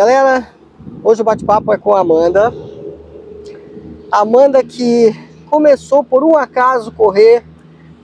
[0.00, 0.48] Galera,
[1.04, 2.50] hoje o bate-papo é com a Amanda.
[4.10, 5.12] Amanda que
[5.50, 7.44] começou por um acaso correr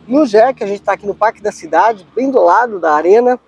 [0.06, 3.40] no JEC, a gente está aqui no Parque da Cidade, bem do lado da arena.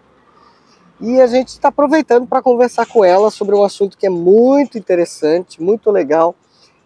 [0.99, 4.79] E a gente está aproveitando para conversar com ela sobre um assunto que é muito
[4.79, 6.35] interessante, muito legal,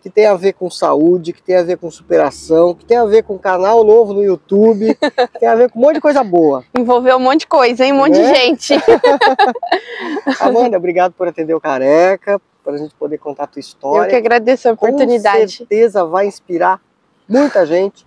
[0.03, 3.05] que tem a ver com saúde, que tem a ver com superação, que tem a
[3.05, 6.25] ver com canal novo no YouTube, que tem a ver com um monte de coisa
[6.25, 6.64] boa.
[6.77, 7.93] Envolveu um monte de coisa, hein?
[7.93, 8.32] Um monte Né?
[8.32, 8.75] de gente.
[10.41, 14.11] Amanda, obrigado por atender o Careca, para a gente poder contar a tua Eu história.
[14.11, 15.41] que agradeço a oportunidade.
[15.43, 16.80] Com certeza vai inspirar
[17.29, 18.05] muita gente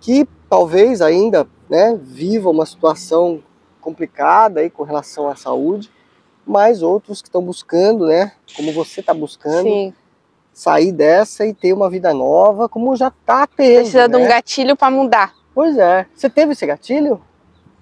[0.00, 3.42] que talvez ainda né, viva uma situação
[3.80, 5.90] complicada aí com relação à saúde,
[6.46, 9.94] mas outros que estão buscando, né, como você está buscando, Sim.
[10.56, 13.76] Sair dessa e ter uma vida nova, como já está tendo.
[13.76, 14.28] Precisa de um né?
[14.28, 15.34] gatilho para mudar.
[15.54, 16.06] Pois é.
[16.14, 17.20] Você teve esse gatilho?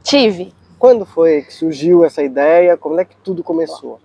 [0.02, 0.52] Tive.
[0.76, 2.76] Quando foi que surgiu essa ideia?
[2.76, 4.00] Como é que tudo começou?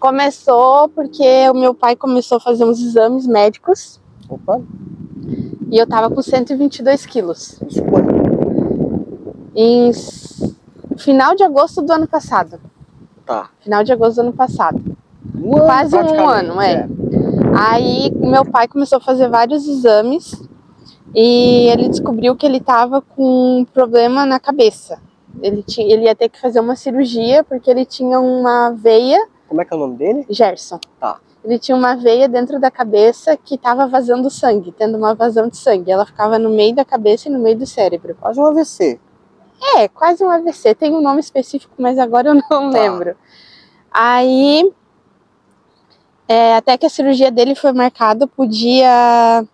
[0.00, 4.60] Começou porque o meu pai começou a fazer uns exames médicos Opa,
[5.70, 7.60] e eu tava com 122 quilos.
[7.68, 8.18] isso quando?
[9.54, 9.92] Em
[10.96, 12.60] final de agosto do ano passado.
[13.24, 13.50] Tá.
[13.60, 14.82] Final de agosto do ano passado.
[15.36, 16.88] Um ano, Quase um ano, é.
[17.60, 20.32] Aí meu pai começou a fazer vários exames
[21.14, 25.00] e ele descobriu que ele estava com um problema na cabeça.
[25.42, 29.60] Ele, tinha, ele ia ter que fazer uma cirurgia porque ele tinha uma veia, Como
[29.60, 30.26] é que é o nome dele?
[30.30, 30.78] Gerson.
[31.00, 31.18] Tá.
[31.44, 35.56] Ele tinha uma veia dentro da cabeça que estava vazando sangue, tendo uma vazão de
[35.56, 35.90] sangue.
[35.90, 38.16] Ela ficava no meio da cabeça e no meio do cérebro.
[38.20, 39.00] Quase um AVC.
[39.76, 40.74] É, quase um AVC.
[40.74, 42.58] Tem um nome específico, mas agora eu não Tá.
[42.78, 43.16] lembro.
[43.90, 44.70] Aí,
[46.28, 49.44] é, até que a cirurgia dele foi marcada pro dia.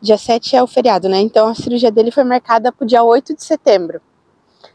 [0.00, 1.20] Dia 7 é o feriado, né?
[1.20, 4.00] Então a cirurgia dele foi marcada pro dia 8 de setembro.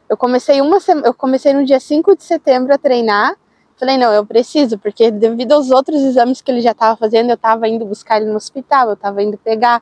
[0.08, 3.36] Eu comecei uma eu comecei no dia 5 de setembro a treinar.
[3.78, 7.36] Falei, não, eu preciso, porque devido aos outros exames que ele já estava fazendo, eu
[7.36, 9.82] estava indo buscar ele no hospital, eu estava indo pegar,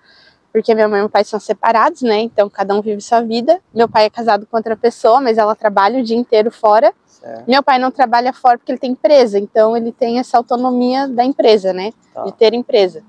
[0.52, 2.20] porque minha mãe e meu pai são separados, né?
[2.22, 3.60] Então cada um vive sua vida.
[3.74, 6.94] Meu pai é casado com outra pessoa, mas ela trabalha o dia inteiro fora.
[7.06, 7.44] Certo.
[7.48, 11.24] Meu pai não trabalha fora porque ele tem empresa, então ele tem essa autonomia da
[11.24, 11.92] empresa, né?
[12.14, 12.24] Tá.
[12.24, 13.04] De ter empresa.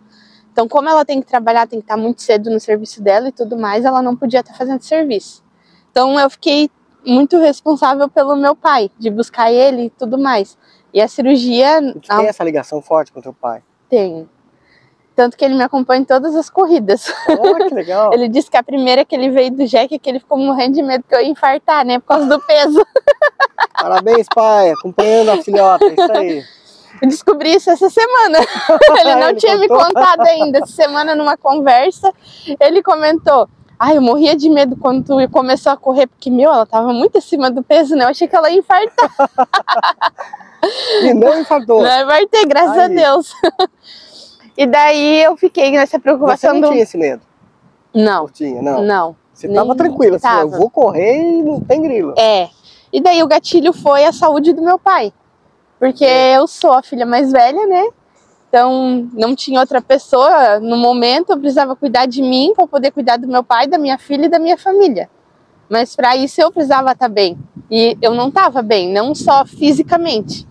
[0.52, 3.32] Então, como ela tem que trabalhar, tem que estar muito cedo no serviço dela e
[3.32, 5.42] tudo mais, ela não podia estar fazendo serviço.
[5.90, 6.68] Então, eu fiquei
[7.06, 10.58] muito responsável pelo meu pai, de buscar ele e tudo mais.
[10.92, 13.62] E a cirurgia E tu tem essa ligação forte com teu pai?
[13.88, 14.28] tem.
[15.20, 17.12] Tanto que ele me acompanha em todas as corridas.
[17.28, 18.10] Olha que legal.
[18.14, 20.76] Ele disse que a primeira que ele veio do Jack é que ele ficou morrendo
[20.76, 21.98] de medo que eu ia infartar, né?
[21.98, 22.82] Por causa do peso.
[23.78, 24.70] Parabéns, pai.
[24.70, 25.84] Acompanhando a filhota.
[25.84, 26.44] é Isso aí.
[27.02, 28.38] Eu descobri isso essa semana.
[28.98, 29.88] Ele não Ele tinha me contou?
[29.88, 30.60] contado ainda.
[30.60, 32.10] Essa semana, numa conversa,
[32.58, 33.46] ele comentou.
[33.78, 37.18] Ai, eu morria de medo quando tu começou a correr, porque, meu, ela tava muito
[37.18, 38.04] acima do peso, né?
[38.04, 39.10] Eu achei que ela ia infartar.
[41.02, 41.82] E não infartou.
[41.82, 42.88] Não vai ter, graças a.
[42.88, 43.34] Deus.
[44.56, 46.68] E daí eu fiquei nessa Você preocupação não do.
[46.70, 47.22] tinha esse medo?
[47.94, 48.60] Não, tinha?
[48.62, 48.82] Não.
[48.82, 49.16] não.
[49.32, 50.42] Você tava nem tranquila, assim, tava.
[50.42, 52.14] eu vou correr e não tem grilo.
[52.18, 52.48] É.
[52.92, 55.12] E daí o gatilho foi a saúde do meu pai.
[55.78, 56.36] Porque É.
[56.36, 57.88] eu sou a filha mais velha, né?
[58.48, 63.16] Então não tinha outra pessoa no momento, eu precisava cuidar de mim para poder cuidar
[63.16, 65.08] do meu pai, da minha filha e da minha família.
[65.68, 67.38] Mas para isso eu precisava estar bem.
[67.70, 70.46] E eu não estava bem, não só fisicamente.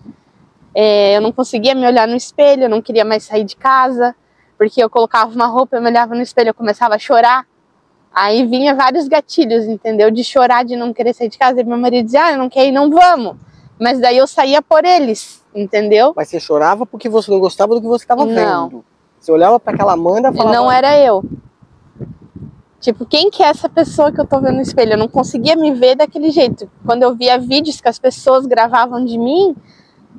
[0.74, 4.14] É, eu não conseguia me olhar no espelho, eu não queria mais sair de casa,
[4.56, 7.46] porque eu colocava uma roupa, eu me olhava no espelho, eu começava a chorar.
[8.12, 10.10] Aí vinha vários gatilhos, entendeu?
[10.10, 11.60] De chorar, de não querer sair de casa.
[11.60, 13.36] E meu marido dizia, ah, eu não quero ir, não vamos.
[13.80, 16.12] Mas daí eu saía por eles, entendeu?
[16.14, 18.68] Mas você chorava porque você não gostava do que você estava Não.
[18.68, 18.84] vendo.
[19.18, 20.56] Você olhava para aquela Amanda e falava...
[20.56, 21.24] Não era eu.
[22.80, 24.94] Tipo, quem que é essa pessoa que eu tô vendo no espelho?
[24.94, 26.70] Eu não conseguia me ver daquele jeito.
[26.84, 29.54] Quando eu via vídeos que as pessoas gravavam de mim,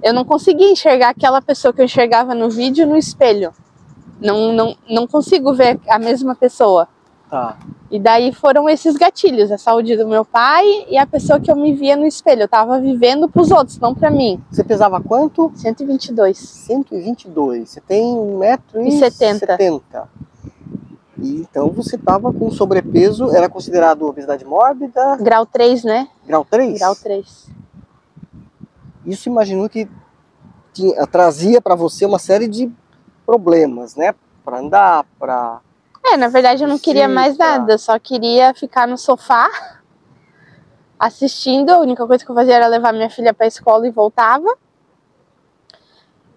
[0.03, 3.53] eu não conseguia enxergar aquela pessoa que eu enxergava no vídeo no espelho.
[4.19, 6.88] Não, não, não consigo ver a mesma pessoa.
[7.29, 7.57] Tá.
[7.90, 11.56] E daí foram esses gatilhos, a saúde do meu pai e a pessoa que eu
[11.56, 12.44] me via no espelho.
[12.44, 14.42] Eu tava vivendo pros outros, não pra mim.
[14.51, 15.51] Você pesava quanto?
[15.56, 16.38] 122.
[16.38, 17.69] 122.
[17.69, 18.88] Você tem 1,70m.
[18.88, 20.10] E 70.
[21.18, 26.07] E então você estava com sobrepeso, era considerado obesidade mórbida, Grau 3, né?
[26.25, 26.80] grau 3?
[26.80, 27.50] Grau 3.
[29.06, 29.89] Isso imaginou que
[30.74, 32.71] tinha, trazia para você uma série de
[33.25, 34.13] problemas, né?
[34.44, 35.59] Para andar, para
[36.03, 39.50] É, na verdade eu não queria mais nada, só queria ficar no sofá
[41.00, 41.69] assistindo.
[41.71, 44.57] A única coisa que eu fazia era levar minha filha pra escola e voltava.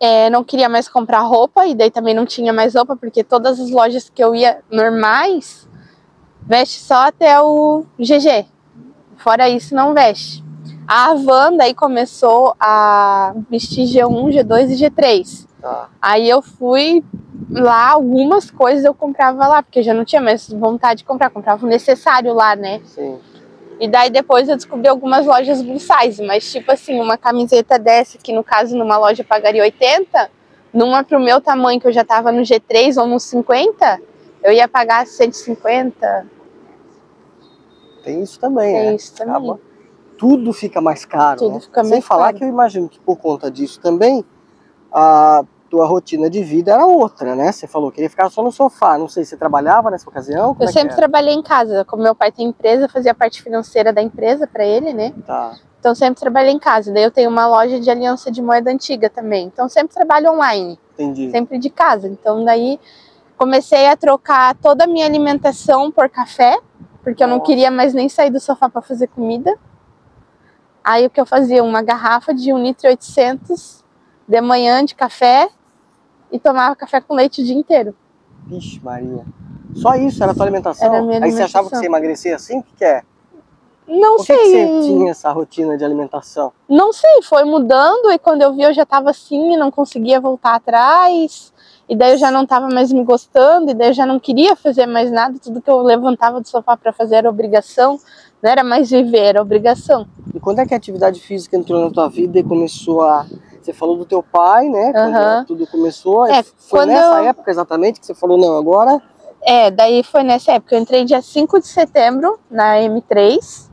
[0.01, 3.59] É, não queria mais comprar roupa e daí também não tinha mais roupa, porque todas
[3.59, 5.69] as lojas que eu ia normais
[6.43, 8.47] veste só até o GG.
[9.17, 10.44] Fora isso, não veste.
[10.87, 15.47] A van daí começou a vestir G1, G2 e G3.
[15.61, 15.89] Tá.
[16.01, 17.03] Aí eu fui
[17.51, 21.31] lá, algumas coisas eu comprava lá, porque eu já não tinha mais vontade de comprar,
[21.31, 22.81] comprava o necessário lá, né?
[22.85, 23.19] Sim.
[23.81, 28.19] E daí depois eu descobri algumas lojas plus size, mas tipo assim, uma camiseta dessa,
[28.19, 30.31] que no caso numa loja eu pagaria 80,
[30.73, 34.01] numa pro meu tamanho, que eu já tava no G3 ou no 50,
[34.43, 36.27] eu ia pagar 150.
[38.05, 38.95] Tem isso também, É né?
[38.95, 39.35] isso também.
[39.35, 39.59] Acaba-
[40.17, 41.61] Tudo fica mais caro, Tudo né?
[41.61, 42.37] fica Sem mais falar caro.
[42.39, 44.25] que eu imagino que por conta disso também,
[44.93, 47.51] a tua rotina de vida era outra, né?
[47.51, 48.97] Você falou que ia ficar só no sofá.
[48.97, 50.55] Não sei se você trabalhava nessa ocasião?
[50.55, 53.43] Como Eu é sempre trabalhei em casa, como meu pai tem empresa, fazia a parte
[53.43, 55.13] financeira da empresa para ele, né?
[55.27, 55.55] Tá.
[55.81, 56.93] Então sempre trabalhei em casa.
[56.93, 59.47] Daí eu tenho uma loja de aliança de moeda antiga também.
[59.53, 61.31] Então sempre trabalho online, Entendi.
[61.31, 62.07] sempre de casa.
[62.09, 62.79] Então daí
[63.37, 66.59] comecei a trocar toda a minha alimentação por café,
[67.03, 67.47] porque eu não Nossa.
[67.47, 69.59] queria mais nem sair do sofá para fazer comida.
[70.85, 71.65] Aí o que eu fazia?
[71.65, 73.83] Uma garrafa de 1 litro e 800
[74.29, 75.49] de manhã de café
[76.31, 77.97] e tomava café com leite o dia inteiro.
[78.47, 79.25] Vixe, Maria.
[79.75, 80.87] Só isso era a tua alimentação?
[80.87, 81.79] Era a minha Aí você achava que alimentação.
[81.81, 82.59] você ia emagrecer assim?
[82.59, 83.03] O que, que é?
[83.89, 84.37] Não Por sei.
[84.37, 86.53] que você tinha essa rotina de alimentação?
[86.69, 90.21] Não sei, foi mudando e quando eu vi eu já tava assim e não conseguia
[90.21, 91.53] voltar atrás.
[91.89, 94.57] E daí eu já não tava mais me gostando, e daí eu já não queria
[94.57, 95.39] fazer mais nada.
[95.39, 97.99] Tudo que eu levantava do sofá para fazer era obrigação,
[98.43, 100.07] não era mais viver, era obrigação.
[100.35, 103.27] E quando é que a atividade física entrou na tua vida e começou a.
[103.61, 104.93] Você falou do teu pai, né?
[104.93, 106.27] Quando tudo começou.
[106.27, 109.01] É, Foi nessa eu- época exatamente que você falou, não, agora.
[109.43, 110.75] É, daí foi nessa época.
[110.75, 113.69] Eu entrei dia 5 de setembro na M3.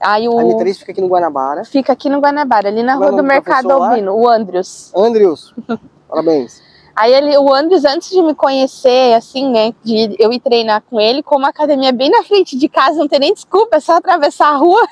[0.00, 0.38] Aí o.
[0.38, 1.64] A M3 fica aqui no Guanabara.
[1.64, 3.90] Fica aqui no Guanabara, ali na Qual é rua do Mercado lá?
[3.90, 4.90] Albino, o Andrews.
[4.96, 5.54] Andrews,
[6.08, 6.62] parabéns.
[6.94, 11.00] Aí ele, o Andrews, antes de me conhecer, assim, né, de eu ir treinar com
[11.00, 13.80] ele, como a academia é bem na frente de casa, não tem nem desculpa, é
[13.80, 14.86] só atravessar a rua.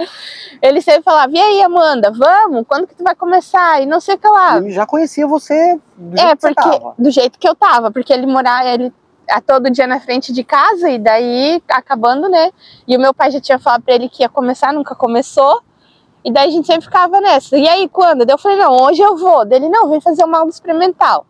[0.60, 2.64] ele sempre falava, e aí, Amanda, vamos?
[2.66, 3.82] Quando que tu vai começar?
[3.82, 4.56] E não sei o que lá.
[4.56, 6.94] Ele já conhecia você do É, jeito que você porque, tava.
[6.98, 8.92] do jeito que eu tava, porque ele morava, ele
[9.30, 12.50] a todo dia na frente de casa, e daí, acabando, né,
[12.88, 15.62] e o meu pai já tinha falado pra ele que ia começar, nunca começou,
[16.24, 18.26] e daí a gente sempre ficava nessa, e aí, quando?
[18.26, 21.24] Daí eu falei, não, hoje eu vou, dele, não, vem fazer uma aula experimental.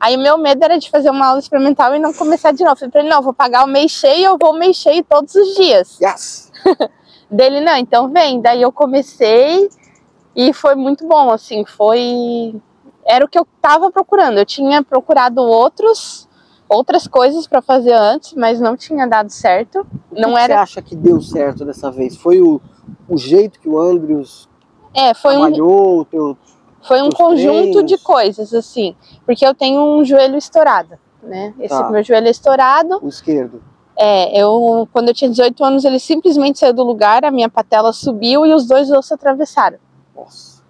[0.00, 2.74] Aí o meu medo era de fazer uma aula experimental e não começar de novo.
[2.74, 5.04] Eu falei pra ele, não, vou pagar o mês cheio, eu vou o mês cheio
[5.04, 5.98] todos os dias.
[6.00, 6.52] Yes!
[7.30, 8.40] Dele, não, então vem.
[8.40, 9.68] Daí eu comecei
[10.34, 12.54] e foi muito bom, assim, foi...
[13.04, 14.38] Era o que eu tava procurando.
[14.38, 16.28] Eu tinha procurado outros,
[16.68, 19.80] outras coisas pra fazer antes, mas não tinha dado certo.
[20.10, 20.54] O que Não que era...
[20.54, 22.16] você acha que deu certo dessa vez?
[22.16, 22.60] Foi o,
[23.08, 24.48] o jeito que o Andrews
[24.94, 26.36] É, foi um, trabalhou, o teu.
[26.88, 27.84] Foi um os conjunto treinos?
[27.86, 28.96] de coisas, assim.
[29.24, 31.54] Porque eu tenho um joelho estourado, né?
[31.60, 31.90] Esse Tá.
[31.90, 32.98] meu joelho é estourado.
[33.02, 33.62] o esquerdo.
[34.00, 37.92] É, eu, quando eu tinha 18 anos, ele simplesmente saiu do lugar, a minha patela
[37.92, 39.78] subiu e os dois ossos atravessaram.
[40.16, 40.62] Nossa.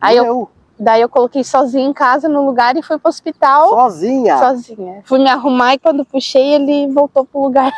[0.00, 0.48] Aí eu-.
[0.78, 4.36] Daí eu coloquei sozinha em casa no lugar e fui pro hospital Sozinha.
[4.38, 5.00] sozinha.
[5.06, 7.72] Fui me arrumar e quando puxei ele voltou pro lugar.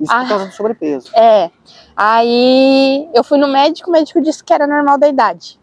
[0.00, 0.20] Isso Ah.
[0.20, 1.10] por causa do sobrepeso.
[1.16, 1.50] É.
[1.96, 5.57] Aí eu fui no médico, o médico disse que era normal da idade.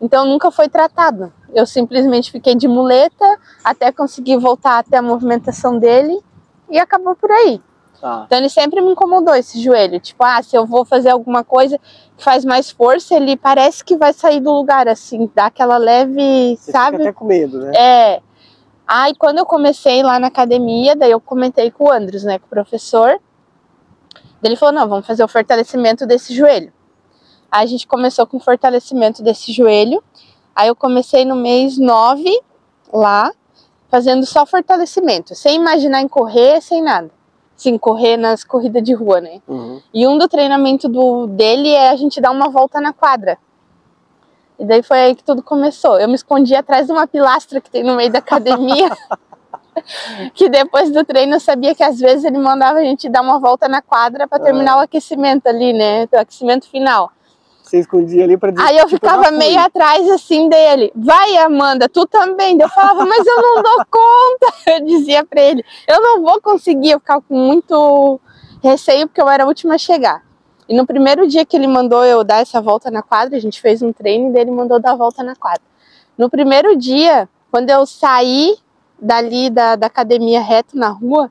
[0.00, 1.32] Então nunca foi tratado.
[1.52, 6.18] Eu simplesmente fiquei de muleta até conseguir voltar até a movimentação dele
[6.70, 7.60] e acabou por aí.
[8.00, 8.22] Tá.
[8.26, 10.00] Então ele sempre me incomodou esse joelho.
[10.00, 11.78] Tipo, ah, se eu vou fazer alguma coisa
[12.16, 16.56] que faz mais força, ele parece que vai sair do lugar, assim, dá aquela leve,
[16.56, 16.96] Você sabe?
[16.96, 17.72] fica até com medo, né?
[17.76, 18.22] É.
[18.88, 22.46] Aí quando eu comecei lá na academia, daí eu comentei com o Andros, né, com
[22.46, 23.20] o professor.
[24.42, 26.72] Ele falou: "Não, vamos fazer o fortalecimento desse joelho".
[27.50, 30.02] Aí a gente começou com fortalecimento desse joelho.
[30.54, 32.30] Aí eu comecei no mês 9
[32.92, 33.32] lá,
[33.88, 37.10] fazendo só fortalecimento, sem imaginar em correr, sem nada.
[37.56, 39.42] Sim, correr nas corridas de rua, né?
[39.46, 39.82] Uhum.
[39.92, 43.36] E um do treinamento do, dele é a gente dar uma volta na quadra.
[44.58, 45.98] E daí foi aí que tudo começou.
[45.98, 48.90] Eu me escondi atrás de uma pilastra que tem no meio da academia.
[50.34, 53.38] que depois do treino eu sabia que às vezes ele mandava a gente dar uma
[53.38, 56.08] volta na quadra para terminar o aquecimento ali, né?
[56.12, 57.10] O aquecimento final.
[57.70, 60.90] Você escondia ali pra dizer Aí eu ficava meio atrás assim dele.
[60.92, 62.60] Vai, Amanda, tu também.
[62.60, 64.52] Eu falava, mas eu não dou conta.
[64.66, 66.90] Eu dizia pra ele, eu não vou conseguir.
[66.90, 68.20] Eu ficava com muito
[68.62, 70.22] receio porque eu era a última a chegar.
[70.68, 73.60] E no primeiro dia que ele mandou eu dar essa volta na quadra, a gente
[73.60, 75.62] fez um treino e ele mandou dar a volta na quadra.
[76.18, 78.56] No primeiro dia, quando eu saí
[79.00, 81.30] dali da, da academia reto na rua,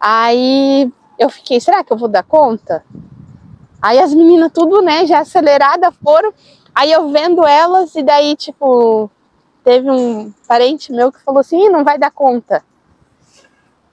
[0.00, 2.84] aí eu fiquei, será que eu vou dar conta?
[3.82, 6.32] Aí as meninas tudo, né, já aceleradas foram.
[6.72, 9.10] Aí eu vendo elas e daí, tipo,
[9.64, 12.64] teve um parente meu que falou assim, não vai dar conta.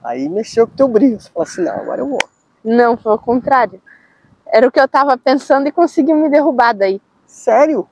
[0.02, 1.20] Aí mexeu com teu brilho.
[1.20, 2.20] Você falou assim, não, agora eu vou.
[2.64, 3.82] Não, foi o contrário.
[4.46, 7.02] Era o que eu tava pensando e conseguiu me derrubar daí.
[7.26, 7.88] Sério?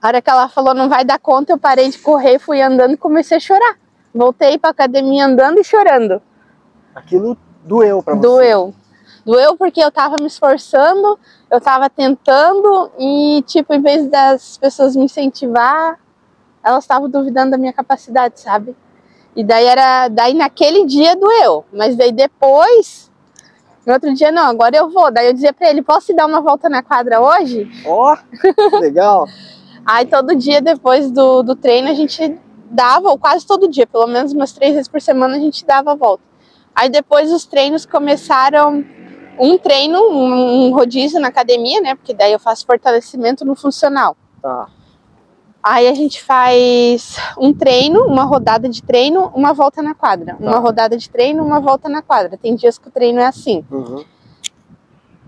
[0.00, 2.92] A hora que ela falou não vai dar conta, eu parei de correr, fui andando
[2.92, 3.78] e comecei a chorar.
[4.14, 6.22] Voltei pra academia andando e chorando.
[6.94, 8.20] Aquilo doeu pra você?
[8.20, 8.74] Doeu.
[9.26, 11.18] Doeu porque eu tava me esforçando,
[11.50, 15.98] eu tava tentando e, tipo, em vez das pessoas me incentivar,
[16.62, 18.76] elas estavam duvidando da minha capacidade, sabe?
[19.34, 23.10] E daí era, daí naquele dia doeu, mas daí depois,
[23.84, 25.10] no outro dia não, agora eu vou.
[25.10, 27.68] Daí eu dizia pra ele, posso dar uma volta na quadra hoje?
[27.84, 29.26] Ó, oh, legal.
[29.84, 32.40] Aí todo dia depois do, do treino a gente
[32.70, 35.92] dava, ou quase todo dia, pelo menos umas três vezes por semana a gente dava
[35.92, 36.22] a volta.
[36.74, 38.84] Aí depois os treinos começaram
[39.38, 41.94] um treino, um, rodízio na academia, né?
[41.94, 44.16] Porque daí eu faço fortalecimento no funcional.
[44.42, 44.68] Tá.
[45.62, 50.34] Aí a gente faz um treino, uma rodada de treino, uma volta na quadra.
[50.34, 50.44] Tá.
[50.44, 52.36] Uma rodada de treino, uma volta na quadra.
[52.36, 53.64] Tem dias que o treino é assim.
[53.70, 54.04] Uhum.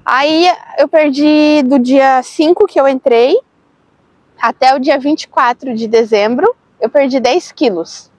[0.04, 0.46] Aí
[0.78, 3.38] eu perdi do dia 5 que eu entrei
[4.40, 8.10] até o dia 24 de dezembro, eu perdi 10 quilos.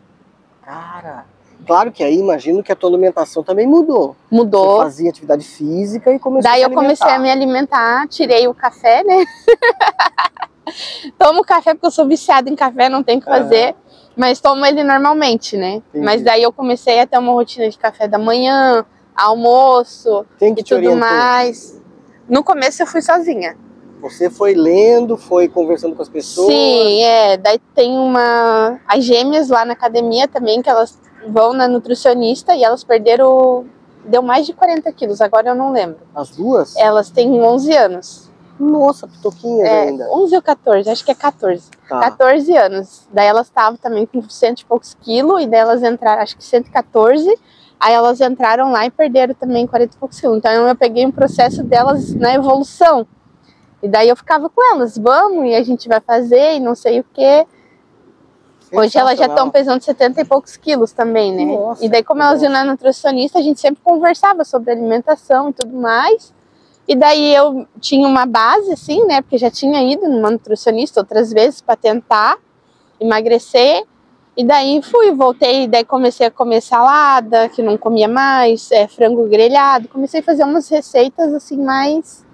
[0.61, 1.25] Cara,
[1.69, 4.15] Claro que aí imagino que a tua alimentação também mudou.
[4.31, 4.77] Mudou.
[4.77, 8.55] Você fazia atividade física e começou Daí a eu comecei a me alimentar, tirei o
[8.55, 9.23] café, né?
[11.15, 13.67] tomo café porque eu sou viciada em café, não tem o que fazer.
[13.67, 13.73] Uhum.
[14.17, 15.75] Mas tomo ele normalmente, né?
[15.75, 16.03] Entendi.
[16.03, 18.83] Mas daí eu comecei a ter uma rotina de café da manhã,
[19.15, 20.97] almoço e tudo orientou?
[20.97, 21.79] mais.
[22.27, 23.55] No começo eu fui sozinha.
[24.01, 26.47] Você foi lendo, foi conversando com as pessoas?
[26.47, 27.37] Sim, é.
[27.37, 28.79] Daí tem uma.
[28.87, 30.97] As gêmeas lá na academia também, que elas
[31.27, 33.65] vão na nutricionista e elas perderam.
[34.05, 35.99] Deu mais de 40 quilos, agora eu não lembro.
[36.15, 36.75] As duas?
[36.77, 38.29] Elas têm 11 anos.
[38.59, 40.09] Nossa, pitoquinhas é, ainda.
[40.11, 41.69] 11 ou 14, acho que é 14.
[41.87, 41.99] Tá.
[41.99, 43.07] 14 anos.
[43.11, 46.43] Daí elas estavam também com cento e poucos quilos, e daí elas entraram, acho que
[46.43, 47.33] 114.
[47.79, 50.37] Aí elas entraram lá e perderam também 40 e poucos quilos.
[50.37, 53.07] Então eu peguei um processo delas na evolução.
[53.81, 56.99] E daí eu ficava com elas, vamos, e a gente vai fazer, e não sei
[56.99, 57.47] o quê.
[58.71, 61.45] Hoje elas já estão pesando 70 e poucos quilos também, né?
[61.45, 65.53] Nossa, e daí, como elas iam na nutricionista, a gente sempre conversava sobre alimentação e
[65.53, 66.33] tudo mais.
[66.87, 69.21] E daí eu tinha uma base, assim, né?
[69.21, 72.37] Porque já tinha ido numa nutricionista outras vezes para tentar
[72.99, 73.83] emagrecer.
[74.35, 79.27] E daí fui, voltei, daí comecei a comer salada, que não comia mais, é, frango
[79.27, 79.87] grelhado.
[79.87, 82.25] Comecei a fazer umas receitas assim mais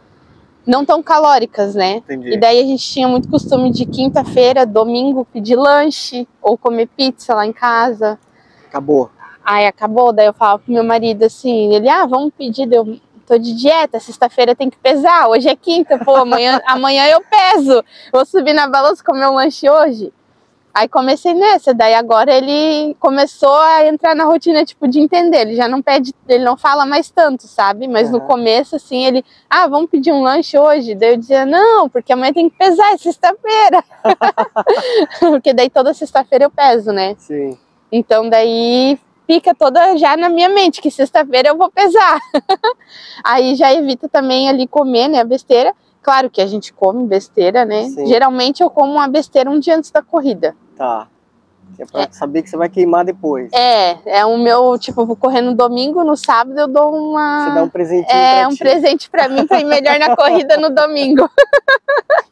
[0.65, 1.97] não tão calóricas, né?
[1.97, 2.33] Entendi.
[2.33, 7.33] E daí a gente tinha muito costume de quinta-feira, domingo, pedir lanche ou comer pizza
[7.35, 8.19] lá em casa.
[8.67, 9.09] Acabou.
[9.43, 13.37] Aí acabou, daí eu falava pro meu marido assim, ele, ah, vamos pedir, eu tô
[13.37, 18.25] de dieta, sexta-feira tem que pesar, hoje é quinta, pô, amanhã, amanhã eu peso, vou
[18.25, 20.11] subir na balança comer um lanche hoje.
[20.75, 25.43] Aí comecei nessa, daí agora ele começou a entrar na rotina, tipo, de entender.
[25.43, 27.87] Ele já não pede, ele não fala mais tanto, sabe?
[27.87, 28.15] Mas uhum.
[28.15, 30.93] no começo, assim, ele, ah, vamos pedir um lanche hoje?
[30.93, 33.81] Daí eu dizia, não, porque amanhã tem que pesar, é sexta-feira.
[35.21, 37.15] porque daí toda sexta-feira eu peso, né?
[37.19, 37.57] Sim.
[37.89, 42.19] Então daí fica toda já na minha mente, que sexta-feira eu vou pesar.
[43.23, 45.73] Aí já evita também ali comer, né, a besteira.
[46.01, 47.85] Claro que a gente come besteira, né?
[47.85, 48.05] Sim.
[48.07, 50.53] Geralmente eu como uma besteira um dia antes da corrida.
[50.75, 51.07] Tá.
[51.79, 52.07] É pra é.
[52.11, 53.51] saber que você vai queimar depois.
[53.51, 57.45] É, é o meu, tipo, eu vou correr no domingo, no sábado eu dou uma.
[57.45, 58.59] Você dá um presente É, pra um ti.
[58.59, 61.29] presente pra mim pra ir melhor na corrida no domingo.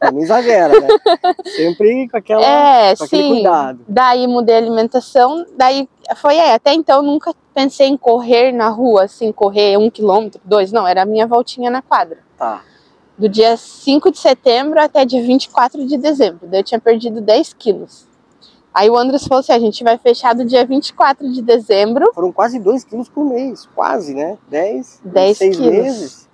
[0.12, 0.88] Não exagera, né?
[1.56, 3.28] Sempre com, aquela, é, com sim.
[3.28, 3.80] cuidado.
[3.88, 6.52] Daí mudei a alimentação, daí foi aí.
[6.52, 11.02] Até então nunca pensei em correr na rua, assim, correr um quilômetro, dois, não, era
[11.02, 12.18] a minha voltinha na quadra.
[12.38, 12.62] Tá.
[13.16, 16.46] Do dia 5 de setembro até dia 24 de dezembro.
[16.46, 18.13] Daí eu tinha perdido 10 quilos.
[18.74, 22.10] Aí o Andres falou assim: a gente vai fechar do dia 24 de dezembro.
[22.12, 24.36] Foram quase 2 quilos por mês, quase, né?
[24.48, 26.28] 10, 10 6 meses.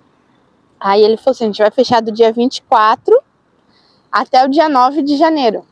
[0.79, 3.21] Aí ele falou assim: a gente vai fechar do dia 24
[4.11, 5.63] até o dia 9 de janeiro.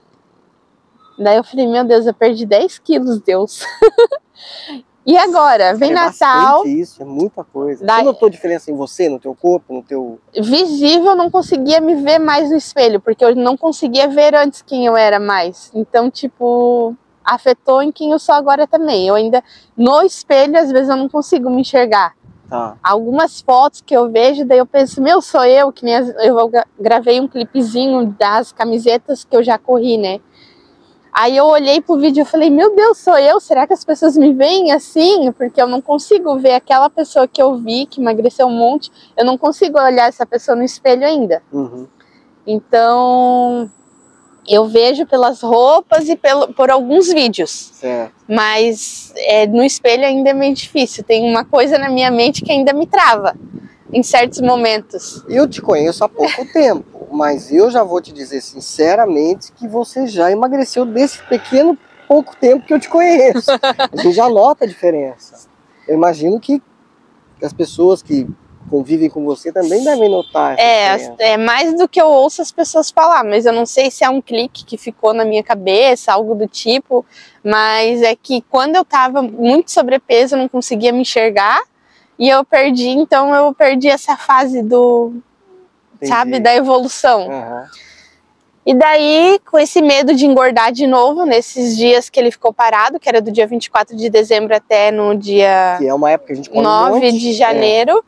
[1.18, 3.66] Daí eu falei: meu Deus, eu perdi 10 quilos, Deus.
[5.10, 6.68] E agora, vem é Natal.
[6.68, 7.84] isso, é muita coisa.
[7.84, 7.98] Daí...
[7.98, 10.20] Você notou diferença em você, no teu corpo, no teu.
[10.40, 14.86] Visível, não conseguia me ver mais no espelho, porque eu não conseguia ver antes quem
[14.86, 15.72] eu era mais.
[15.74, 19.08] Então, tipo, afetou em quem eu sou agora também.
[19.08, 19.44] Eu ainda,
[19.76, 22.14] no espelho, às vezes eu não consigo me enxergar.
[22.48, 22.78] Tá.
[22.84, 26.52] Algumas fotos que eu vejo, daí eu penso, meu, sou eu, que nem as, eu
[26.80, 30.20] gravei um clipezinho das camisetas que eu já corri, né?
[31.12, 33.40] Aí eu olhei pro vídeo e falei, meu Deus, sou eu?
[33.40, 35.32] Será que as pessoas me veem assim?
[35.32, 39.26] Porque eu não consigo ver aquela pessoa que eu vi, que emagreceu um monte, eu
[39.26, 41.42] não consigo olhar essa pessoa no espelho ainda.
[41.52, 41.88] Uhum.
[42.46, 43.70] Então,
[44.48, 47.72] eu vejo pelas roupas e pelo, por alguns vídeos.
[47.74, 48.14] Certo.
[48.28, 51.04] Mas é, no espelho ainda é meio difícil.
[51.04, 53.36] Tem uma coisa na minha mente que ainda me trava.
[53.92, 55.24] Em certos momentos.
[55.28, 60.08] Eu te conheço há pouco tempo, mas eu já vou te dizer sinceramente que você
[60.08, 61.78] já emagreceu desse pequeno
[62.08, 63.52] pouco tempo que eu te conheço.
[63.52, 65.48] A gente já nota a diferença.
[65.88, 66.62] Eu imagino que
[67.42, 68.28] as pessoas que
[68.70, 70.58] convivem com você também devem notar.
[70.60, 74.04] É, é mais do que eu ouço as pessoas falar, mas eu não sei se
[74.04, 77.04] é um clique que ficou na minha cabeça, algo do tipo,
[77.44, 81.62] mas é que quando eu tava muito sobrepeso, eu não conseguia me enxergar
[82.20, 85.14] e eu perdi, então eu perdi essa fase do,
[85.96, 86.12] Entendi.
[86.12, 87.30] sabe, da evolução.
[87.30, 87.66] Uhum.
[88.66, 93.00] E daí, com esse medo de engordar de novo, nesses dias que ele ficou parado,
[93.00, 96.34] que era do dia 24 de dezembro até no dia que é uma época que
[96.34, 98.04] a gente come 9 um de janeiro,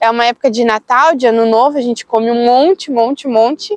[0.00, 0.06] é.
[0.06, 3.76] é uma época de Natal, de Ano Novo, a gente come um monte, monte, monte.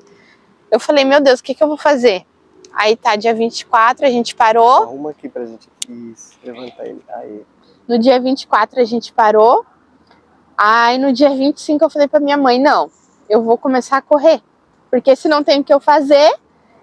[0.71, 2.25] Eu falei, meu Deus, o que, que eu vou fazer?
[2.73, 4.83] Aí tá, dia 24 a gente parou.
[4.83, 5.67] Arruma aqui pra gente.
[5.89, 7.01] Isso, levanta ele.
[7.15, 7.41] Aí.
[7.87, 9.65] No dia 24 a gente parou.
[10.61, 12.91] Aí no dia 25 eu falei pra minha mãe, não,
[13.29, 14.41] eu vou começar a correr.
[14.91, 16.35] Porque se não tem o que eu fazer,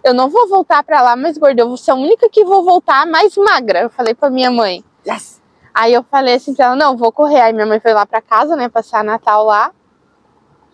[0.02, 1.60] eu não vou voltar para lá mais gorda.
[1.60, 3.80] Eu vou ser a única que vou voltar mais magra.
[3.80, 4.82] Eu falei para minha mãe.
[5.06, 5.42] Yes!
[5.74, 7.40] Aí eu falei assim pra ela, não, vou correr.
[7.42, 9.70] Aí minha mãe foi lá para casa, né, passar Natal lá.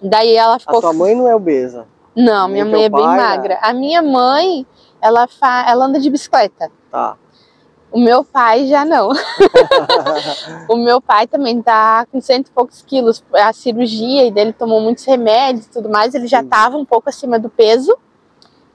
[0.01, 0.79] Daí ela ficou.
[0.79, 1.89] A sua mãe não é obesa?
[2.15, 3.55] Não, minha mãe é bem pai, magra.
[3.55, 3.61] Né?
[3.63, 4.65] A minha mãe,
[5.01, 5.65] ela, fa...
[5.69, 6.71] ela anda de bicicleta.
[6.89, 7.17] Tá.
[7.93, 9.11] O meu pai já não.
[10.69, 13.23] o meu pai também tá com cento e poucos quilos.
[13.35, 17.11] A cirurgia, e dele tomou muitos remédios e tudo mais, ele já tava um pouco
[17.11, 17.95] acima do peso.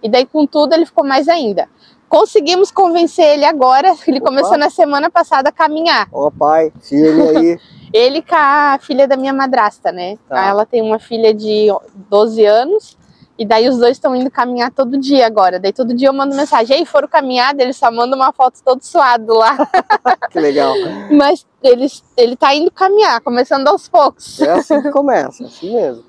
[0.03, 1.67] E daí, com tudo, ele ficou mais ainda.
[2.07, 4.29] Conseguimos convencer ele agora, ele Opa.
[4.29, 6.07] começou na semana passada a caminhar.
[6.11, 7.59] Ó, pai, ele aí.
[7.91, 10.17] ele com a filha da minha madrasta, né?
[10.29, 10.45] Tá.
[10.45, 11.67] Ela tem uma filha de
[12.09, 12.97] 12 anos
[13.37, 15.59] e daí os dois estão indo caminhar todo dia agora.
[15.59, 16.77] Daí todo dia eu mando mensagem.
[16.77, 19.57] Aí foram caminhar, ele só manda uma foto todo suado lá.
[20.31, 20.73] que legal.
[21.11, 24.41] Mas ele, ele tá indo caminhar, começando aos poucos.
[24.41, 26.03] É assim que começa, assim mesmo.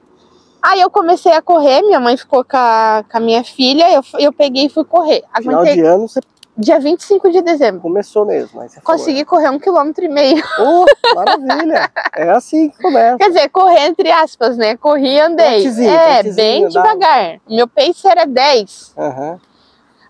[0.63, 4.03] Aí eu comecei a correr, minha mãe ficou com a, com a minha filha, eu,
[4.19, 5.23] eu peguei e fui correr.
[5.41, 5.75] Final Aguentei...
[5.75, 6.21] de ano você
[6.59, 7.81] Dia 25 de dezembro.
[7.81, 8.61] Começou mesmo.
[8.83, 9.25] Consegui foi.
[9.25, 10.43] correr um quilômetro e meio.
[10.59, 11.89] Oh, maravilha!
[12.17, 13.17] é assim que começa.
[13.17, 14.77] Quer dizer, correr entre aspas, né?
[14.77, 15.63] Corri e andei.
[15.63, 16.69] Tetezinho, é, bem dá...
[16.69, 17.41] devagar.
[17.49, 18.95] Meu pace era 10.
[18.97, 19.39] Uhum.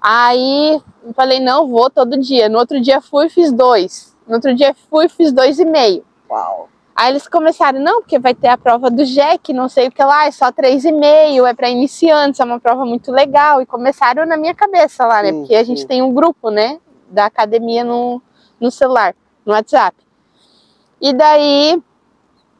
[0.00, 0.80] Aí
[1.14, 2.48] falei, não, vou todo dia.
[2.48, 4.16] No outro dia fui e fiz dois.
[4.26, 6.02] No outro dia fui e fiz dois e meio.
[6.30, 6.70] Uau!
[6.98, 10.02] Aí eles começaram, não, porque vai ter a prova do JEC, não sei o que
[10.02, 13.62] lá, é só 3,5, é para iniciantes, é uma prova muito legal.
[13.62, 15.30] E começaram na minha cabeça lá, né?
[15.30, 16.80] Porque a gente tem um grupo, né?
[17.08, 18.20] Da academia no,
[18.60, 19.14] no celular,
[19.46, 19.96] no WhatsApp.
[21.00, 21.80] E daí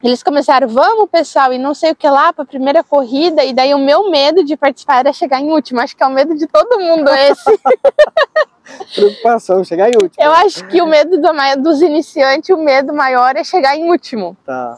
[0.01, 3.53] eles começaram, vamos pessoal, e não sei o que lá, para a primeira corrida, e
[3.53, 5.81] daí o meu medo de participar era chegar em último.
[5.81, 7.59] Acho que é o medo de todo mundo esse.
[8.95, 10.23] Preocupação, chegar em último.
[10.23, 11.29] Eu acho que o medo do,
[11.61, 14.37] dos iniciantes, o medo maior é chegar em último.
[14.45, 14.77] Tá.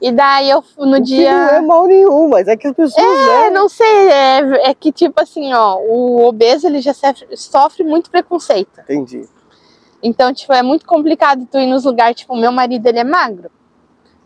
[0.00, 1.32] E daí eu no o dia.
[1.32, 3.06] não é mal nenhum, mas é que as pessoas.
[3.06, 7.84] É, não sei, é, é, que tipo assim, ó, o obeso ele já sofre, sofre
[7.84, 8.80] muito preconceito.
[8.80, 9.28] Entendi.
[10.02, 13.48] Então, tipo, é muito complicado tu ir nos lugares, tipo, meu marido ele é magro.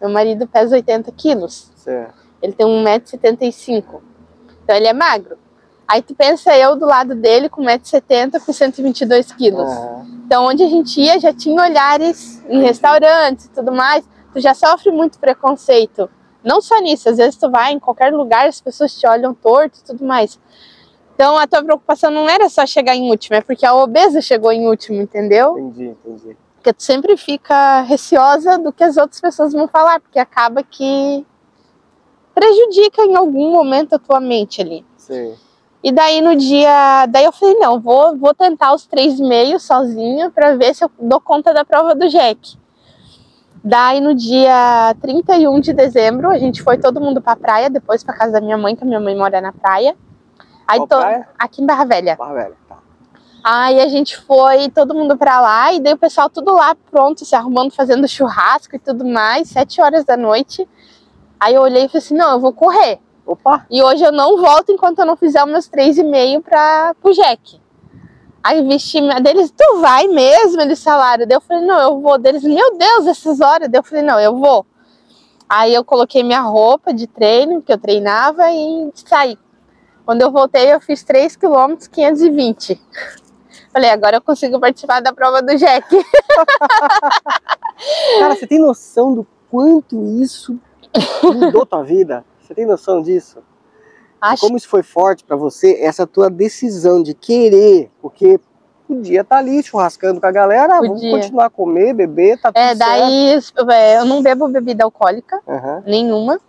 [0.07, 1.73] Meu marido pesa 80 quilos.
[1.75, 2.15] Certo.
[2.41, 4.01] Ele tem 1,75m.
[4.63, 5.37] Então ele é magro.
[5.87, 9.69] Aí tu pensa eu do lado dele com 1,70m com 122 quilos.
[9.69, 10.23] Uhum.
[10.25, 14.09] Então onde a gente ia já tinha olhares em restaurantes e tudo mais.
[14.33, 16.09] Tu já sofre muito preconceito.
[16.45, 19.81] Não só nisso, às vezes tu vai em qualquer lugar, as pessoas te olham torto
[19.81, 20.39] e tudo mais.
[21.15, 24.53] Então a tua preocupação não era só chegar em último, é porque a obesa chegou
[24.53, 25.59] em último, entendeu?
[25.59, 26.37] Entendi, entendi.
[26.67, 31.25] Porque tu sempre fica receosa do que as outras pessoas vão falar, porque acaba que
[32.35, 34.85] prejudica em algum momento a tua mente ali.
[34.97, 35.37] Sim.
[35.81, 40.29] E daí no dia, daí eu falei, não, vou, vou tentar os três meio sozinha
[40.29, 42.59] para ver se eu dou conta da prova do Jack.
[43.63, 48.13] Daí no dia 31 de dezembro, a gente foi todo mundo pra praia, depois pra
[48.13, 49.97] casa da minha mãe, que a minha mãe mora na praia.
[50.67, 51.29] Aí Qual tô praia?
[51.39, 52.17] aqui em Barra Velha.
[52.17, 52.66] Barra Velha.
[53.49, 57.25] Aí a gente foi todo mundo pra lá e daí o pessoal tudo lá pronto,
[57.25, 60.69] se arrumando, fazendo churrasco e tudo mais, sete horas da noite.
[61.39, 62.99] Aí eu olhei e falei assim, não, eu vou correr.
[63.25, 63.65] Opa!
[63.71, 66.97] E hoje eu não volto enquanto eu não fizer os meus três e meio para
[67.01, 67.61] o Jack.
[68.43, 70.61] Aí vesti deles, tu vai mesmo?
[70.61, 71.25] Eles falaram.
[71.25, 72.19] Daí eu falei, não, eu vou.
[72.19, 73.69] Deles, meu Deus, essas horas.
[73.69, 74.67] Daí eu falei, não, eu vou.
[75.49, 79.39] Aí eu coloquei minha roupa de treino, que eu treinava, e saí.
[80.05, 82.81] Quando eu voltei, eu fiz 3 km 520.
[83.77, 85.87] Falei, agora eu consigo participar da prova do Jack.
[88.19, 90.59] Cara, você tem noção do quanto isso
[91.23, 92.25] mudou tua vida?
[92.41, 93.43] Você tem noção disso?
[94.19, 94.41] Acho...
[94.41, 98.41] Como isso foi forte para você, essa tua decisão de querer, porque
[98.89, 100.89] podia estar tá ali churrascando com a galera, podia.
[100.89, 103.71] vamos continuar a comer, beber, tá tudo É, daí certo.
[103.71, 105.83] Eu não bebo bebida alcoólica, uhum.
[105.85, 106.41] nenhuma.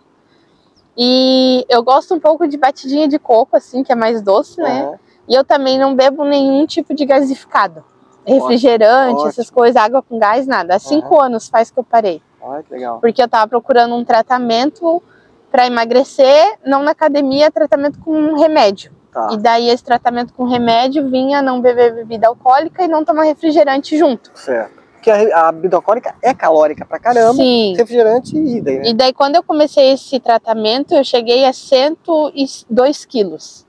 [0.96, 4.84] E eu gosto um pouco de batidinha de coco, assim, que é mais doce, né?
[4.84, 5.07] Aham.
[5.28, 7.84] E eu também não bebo nenhum tipo de gasificado.
[8.24, 9.28] Refrigerante, Ótimo.
[9.28, 10.74] essas coisas, água com gás, nada.
[10.74, 12.22] Há cinco anos faz que eu parei.
[12.40, 13.00] Olha que legal.
[13.00, 15.02] Porque eu tava procurando um tratamento
[15.50, 18.92] para emagrecer, não na academia, tratamento com remédio.
[19.12, 19.28] Tá.
[19.32, 23.96] E daí esse tratamento com remédio vinha não beber bebida alcoólica e não tomar refrigerante
[23.96, 24.30] junto.
[24.34, 24.78] Certo.
[24.92, 27.34] Porque a, a bebida alcoólica é calórica pra caramba.
[27.34, 27.74] Sim.
[27.76, 28.88] Refrigerante e idem, né?
[28.90, 33.66] E daí quando eu comecei esse tratamento, eu cheguei a 102 quilos.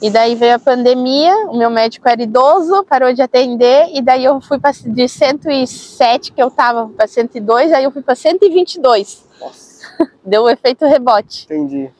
[0.00, 4.24] E daí veio a pandemia, o meu médico era idoso, parou de atender, e daí
[4.24, 9.24] eu fui pra, de 107 que eu tava para 102, aí eu fui para 122.
[9.40, 9.86] Nossa,
[10.24, 11.44] Deu o efeito rebote.
[11.44, 11.90] entendi.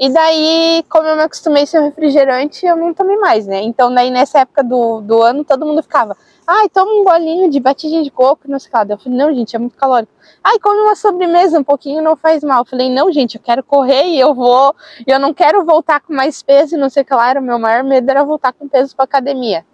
[0.00, 3.60] E daí, como eu me acostumei sem refrigerante, eu não tomei mais, né?
[3.60, 7.60] Então, daí nessa época do, do ano, todo mundo ficava, ai, toma um bolinho de
[7.60, 8.86] batidinha de coco, não sei lá.
[8.88, 10.10] Eu falei, não, gente, é muito calórico.
[10.42, 12.60] Ai, come uma sobremesa, um pouquinho não faz mal.
[12.60, 14.74] Eu falei, não, gente, eu quero correr e eu vou,
[15.06, 17.28] eu não quero voltar com mais peso e não sei o que lá.
[17.28, 19.66] Era o meu maior medo era voltar com peso pra academia.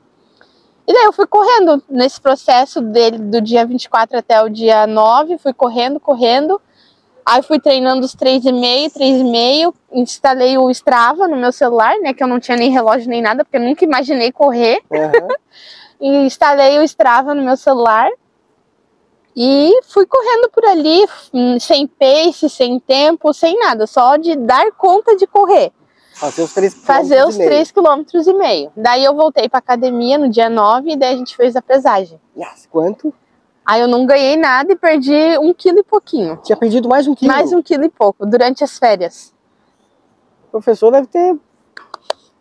[0.89, 5.39] E daí eu fui correndo nesse processo dele, do dia 24 até o dia 9,
[5.39, 6.61] fui correndo, correndo.
[7.29, 12.29] Aí fui treinando os 3,5, 3,5, instalei o Strava no meu celular, né, que eu
[12.29, 14.81] não tinha nem relógio nem nada, porque eu nunca imaginei correr.
[14.93, 15.29] Aham.
[15.99, 18.11] E instalei o Strava no meu celular
[19.35, 24.73] e fui correndo por ali, hum, sem pace, sem tempo, sem nada, só de dar
[24.73, 25.73] conta de correr.
[26.15, 27.37] Fazer os três Fazer os
[27.73, 28.31] quilômetros 3,5 km.
[28.31, 28.73] e meio.
[28.75, 32.19] Daí eu voltei pra academia no dia 9 e daí a gente fez a pesagem.
[32.37, 33.13] Yes, quanto?
[33.67, 36.39] Aí eu não ganhei nada e perdi um quilo e pouquinho.
[36.43, 37.31] Tinha perdido mais um quilo.
[37.31, 39.35] Mais um quilo e pouco, durante as férias.
[40.47, 41.37] O professor deve ter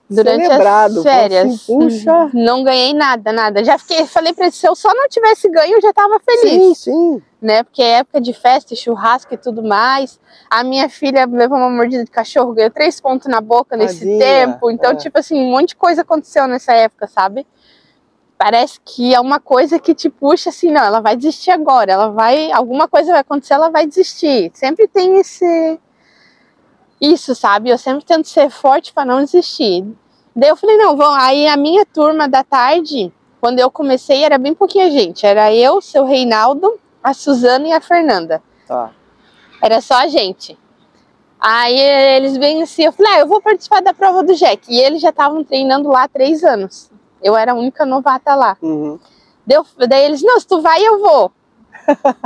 [0.10, 1.00] Durante celebrado.
[1.00, 1.54] as férias.
[1.54, 2.30] Assim, Puxa.
[2.34, 3.64] Não ganhei nada, nada.
[3.64, 6.52] Já fiquei, falei pra ele, se eu só não tivesse ganho, eu já tava feliz.
[6.52, 7.22] Sim, sim.
[7.42, 7.64] Né?
[7.64, 10.20] Porque é época de festa, churrasco e tudo mais.
[10.50, 14.20] A minha filha levou uma mordida de cachorro, ganhou três pontos na boca nesse Tadinha,
[14.20, 14.70] tempo.
[14.70, 14.96] Então, é.
[14.96, 17.46] tipo assim, um monte de coisa aconteceu nessa época, sabe?
[18.38, 22.10] Parece que é uma coisa que te puxa assim, não, ela vai desistir agora, ela
[22.10, 24.52] vai, alguma coisa vai acontecer, ela vai desistir.
[24.54, 25.80] Sempre tem esse
[27.00, 27.70] isso, sabe?
[27.70, 29.86] Eu sempre tento ser forte para não desistir.
[30.36, 31.14] Daí eu falei, não, vão.
[31.14, 35.26] Aí a minha turma da tarde, quando eu comecei, era bem pouquinha gente.
[35.26, 38.42] Era eu, seu Reinaldo, a Suzana e a Fernanda.
[38.68, 38.92] Tá.
[39.62, 40.58] Era só a gente.
[41.40, 44.66] Aí eles vêm assim, eu falei, ah, eu vou participar da prova do Jack.
[44.68, 46.90] E eles já estavam treinando lá há três anos.
[47.22, 48.58] Eu era a única novata lá.
[48.62, 49.00] Uhum.
[49.46, 51.32] Deu, daí eles, não, se tu vai, eu vou.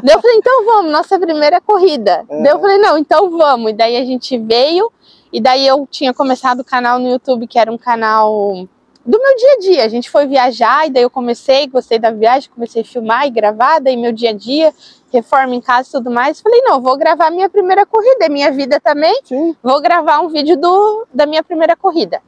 [0.03, 2.25] Daí eu falei, então vamos, nossa primeira corrida.
[2.29, 2.43] É.
[2.43, 3.71] Daí eu falei, não, então vamos.
[3.71, 4.91] E daí a gente veio,
[5.31, 8.67] e daí eu tinha começado o canal no YouTube, que era um canal
[9.05, 9.85] do meu dia a dia.
[9.85, 13.31] A gente foi viajar, e daí eu comecei, gostei da viagem, comecei a filmar e
[13.31, 14.73] gravar, daí meu dia a dia,
[15.11, 16.41] reforma em casa e tudo mais.
[16.41, 19.19] Falei, não, vou gravar minha primeira corrida, é minha vida também.
[19.23, 19.55] Sim.
[19.63, 22.21] Vou gravar um vídeo do, da minha primeira corrida.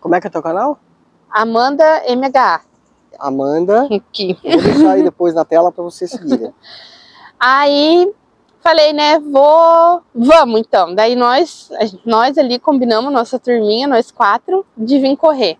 [0.00, 0.78] Como é que é teu canal?
[1.30, 2.62] Amanda MHA.
[3.18, 3.88] Amanda.
[3.94, 4.38] Aqui.
[4.42, 6.52] Eu vou deixar aí depois na tela pra vocês seguirem.
[7.38, 8.12] Aí
[8.60, 10.94] falei, né, vou, vamos então.
[10.94, 11.70] Daí nós,
[12.04, 15.58] nós ali combinamos nossa turminha, nós quatro, de vir correr.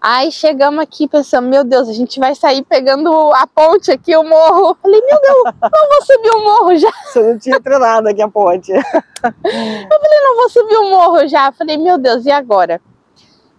[0.00, 4.22] Aí chegamos aqui pensando, meu Deus, a gente vai sair pegando a ponte aqui, o
[4.22, 4.76] morro.
[4.80, 8.28] Falei, meu Deus, não vou subir o morro já, Você não tinha treinado aqui a
[8.28, 8.72] ponte.
[8.72, 11.50] não vou subir o morro já.
[11.50, 12.80] Falei, meu Deus, e agora?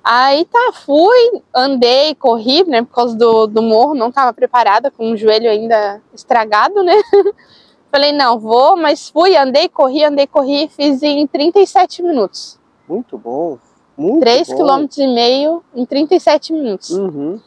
[0.04, 5.12] Aí tá, fui, andei, corri, né, por causa do, do morro, não tava preparada, com
[5.12, 6.94] o joelho ainda estragado, né?
[7.92, 12.60] Falei, não, vou, mas fui, andei, corri, andei, corri, fiz em 37 minutos.
[12.88, 13.58] Muito bom.
[13.98, 14.56] Muito 3 bom.
[14.56, 16.92] km e meio em 37 minutos.
[16.92, 17.40] Uhum.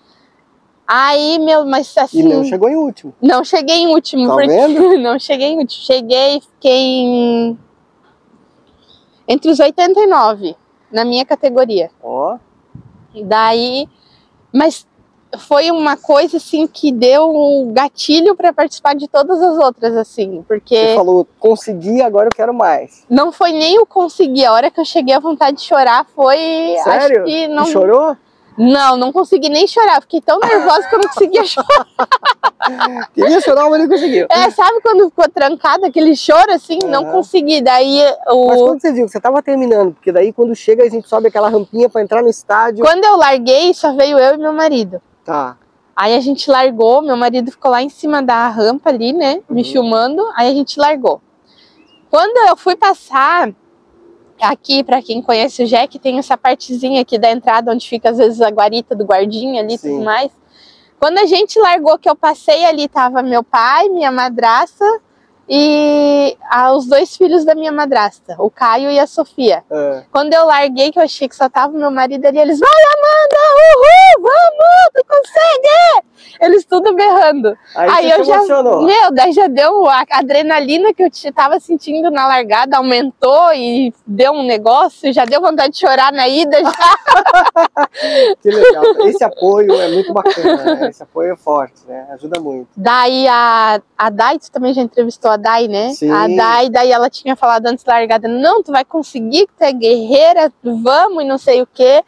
[0.87, 3.15] Aí, meu, mas assim, E não chegou em último.
[3.23, 4.99] não cheguei em último, Tá porque vendo?
[5.01, 5.85] não cheguei em último.
[5.85, 7.59] Cheguei, fiquei em...
[9.27, 10.57] entre os 89
[10.93, 11.91] na minha categoria.
[12.03, 12.37] Ó.
[13.15, 13.89] E daí,
[14.53, 14.87] mas
[15.39, 20.37] foi uma coisa assim que deu o gatilho para participar de todas as outras assim,
[20.37, 23.05] Você porque falou, consegui, agora eu quero mais.
[23.09, 26.37] não foi nem o conseguir, a hora que eu cheguei a vontade de chorar foi,
[26.85, 27.23] Sério?
[27.23, 28.17] acho que não E chorou?
[28.62, 31.87] Não, não consegui nem chorar, fiquei tão nervosa que eu não conseguia chorar.
[33.12, 34.27] Queria chorar, mas não conseguiu.
[34.31, 36.79] É, sabe quando ficou trancado aquele choro assim?
[36.85, 37.12] Não Aham.
[37.12, 37.61] consegui.
[37.61, 40.88] Daí Mas o quando você viu que você tava terminando, porque daí quando chega a
[40.88, 42.85] gente sobe aquela rampinha pra entrar no estádio.
[42.85, 45.03] quando eu larguei, só veio eu e meu marido.
[45.25, 45.57] Tá.
[45.96, 49.42] Aí a gente largou, meu marido ficou lá em cima da rampa ali, né?
[49.51, 49.68] Me Uhum.
[49.72, 51.20] filmando, aí a gente largou.
[52.09, 53.51] Quando eu fui passar,
[54.43, 58.19] aqui, pra quem conhece o Jack, tem essa partezinha aqui da entrada onde fica às
[58.19, 60.31] vezes a guarita do guardinha ali e tudo mais.
[60.99, 64.85] Quando a gente largou, que eu passei ali, tava meu pai, minha madraça
[65.49, 69.65] e ah, os dois filhos da minha madrasta, o Caio e a Sofia.
[69.71, 70.05] É.
[70.11, 73.42] Quando eu larguei, que eu achei que só tava meu marido ali, eles, vai Amanda,
[73.62, 76.12] uhul, vamos, tu consegue!
[76.40, 77.57] Eles tudo berrando.
[77.75, 78.83] Aí, Aí eu já, emocionou.
[78.83, 84.33] meu, daí já deu a adrenalina que eu tava sentindo na largada, aumentou e deu
[84.33, 86.72] um negócio, já deu vontade de chorar na ida, já.
[88.42, 88.85] Que legal.
[89.07, 90.88] Esse apoio é muito bacana, né?
[90.88, 92.09] Esse apoio é forte, né?
[92.12, 92.68] Ajuda muito.
[92.77, 95.90] Daí a, a Dai, tu também já entrevistou a Dai, né?
[95.90, 96.11] Sim.
[96.11, 99.72] A Dai, daí ela tinha falado antes da largada, não, tu vai conseguir, tu é
[99.72, 102.03] guerreira, vamos e não sei o quê.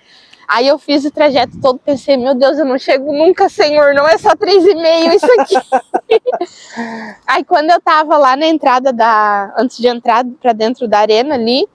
[0.47, 4.07] Aí eu fiz o trajeto todo, pensei, meu Deus, eu não chego nunca, Senhor, não
[4.07, 5.57] é só três e meio isso aqui.
[7.27, 11.35] Aí quando eu tava lá na entrada da, antes de entrar pra dentro da arena
[11.35, 11.69] ali,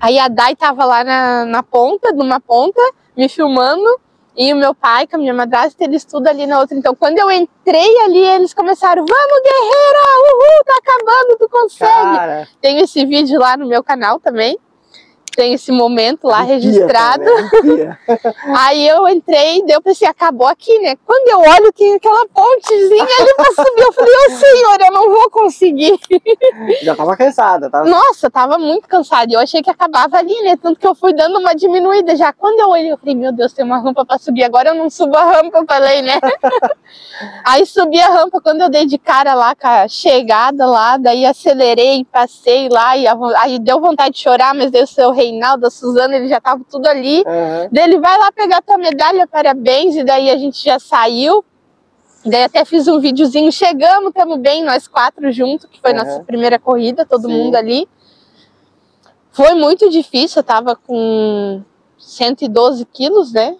[0.00, 2.80] aí a Dai tava lá na, na ponta, numa ponta,
[3.16, 4.00] me filmando,
[4.36, 6.76] e o meu pai, com a minha madrasta, eles tudo ali na outra.
[6.76, 10.00] Então, quando eu entrei ali, eles começaram: Vamos, guerreira!
[10.18, 12.16] Uhul, tá acabando, tu consegue!
[12.16, 14.58] Cara, Tem esse vídeo lá no meu canal também.
[15.36, 17.24] Tem esse momento lá arrepia, registrado.
[17.24, 17.98] cara.
[18.58, 20.96] Aí eu entrei e deu pra assim, acabou aqui, né?
[21.04, 23.82] Quando eu olho, tem aquela pontezinha ali pra subir.
[23.82, 25.98] Eu falei, ô senhor, eu não vou conseguir.
[26.82, 29.32] Já tava cansada, tava Nossa, tava muito cansada.
[29.32, 30.56] Eu achei que acabava ali, né?
[30.56, 32.32] Tanto que eu fui dando uma diminuída já.
[32.32, 34.44] Quando eu olhei, eu falei, meu Deus, tem uma rampa pra subir.
[34.44, 36.18] Agora eu não subo a rampa, eu falei, né?
[37.44, 41.24] Aí subi a rampa quando eu dei de cara lá com a chegada lá, daí
[41.24, 45.70] acelerei, passei lá, e aí deu vontade de chorar, mas daí o seu Reinaldo, a
[45.70, 47.22] Suzana, ele já tava tudo ali.
[47.26, 47.68] Aham.
[47.70, 51.44] Daí ele vai lá pegar tua medalha, parabéns, e daí a gente já saiu.
[52.24, 56.04] Daí até fiz um videozinho, chegamos, estamos bem, nós quatro juntos, que foi Aham.
[56.04, 57.32] nossa primeira corrida, todo Sim.
[57.32, 57.86] mundo ali.
[59.30, 61.62] Foi muito difícil, eu tava com
[61.98, 63.56] 112 quilos, né?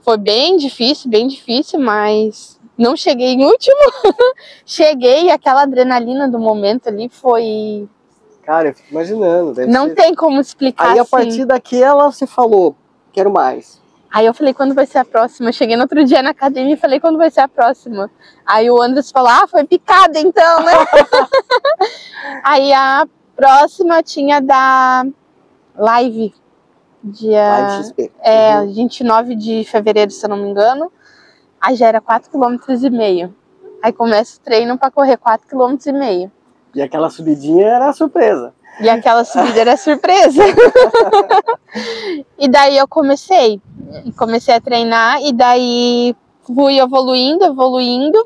[0.00, 3.76] Foi bem difícil, bem difícil, mas não cheguei em último.
[4.64, 7.88] cheguei aquela adrenalina do momento ali foi.
[8.48, 9.52] Cara, eu fico imaginando.
[9.52, 11.10] deve Não ser- tem como explicar Aí a assim.
[11.10, 12.74] partir daquela você falou,
[13.12, 13.78] quero mais.
[14.10, 15.50] Aí eu falei, quando vai ser a próxima?
[15.50, 18.10] Eu cheguei no outro dia na academia e falei, quando vai ser a próxima?
[18.46, 20.72] Aí o Andres falou, ah, foi picada então, né?
[22.42, 23.06] Aí a
[23.36, 25.04] próxima tinha da
[25.76, 26.34] live,
[27.04, 28.10] dia Live XP.
[28.22, 28.72] é, Uhum.
[28.72, 30.90] 29 de fevereiro, se eu não me engano.
[31.60, 33.30] Aí já era 4,5 km.
[33.82, 36.30] Aí começa o treino para correr 4,5 km
[36.74, 38.52] e aquela subidinha era surpresa.
[38.80, 40.42] E aquela subida era surpresa.
[42.38, 43.60] e daí eu comecei.
[44.16, 48.24] Comecei a treinar e daí fui evoluindo, evoluindo.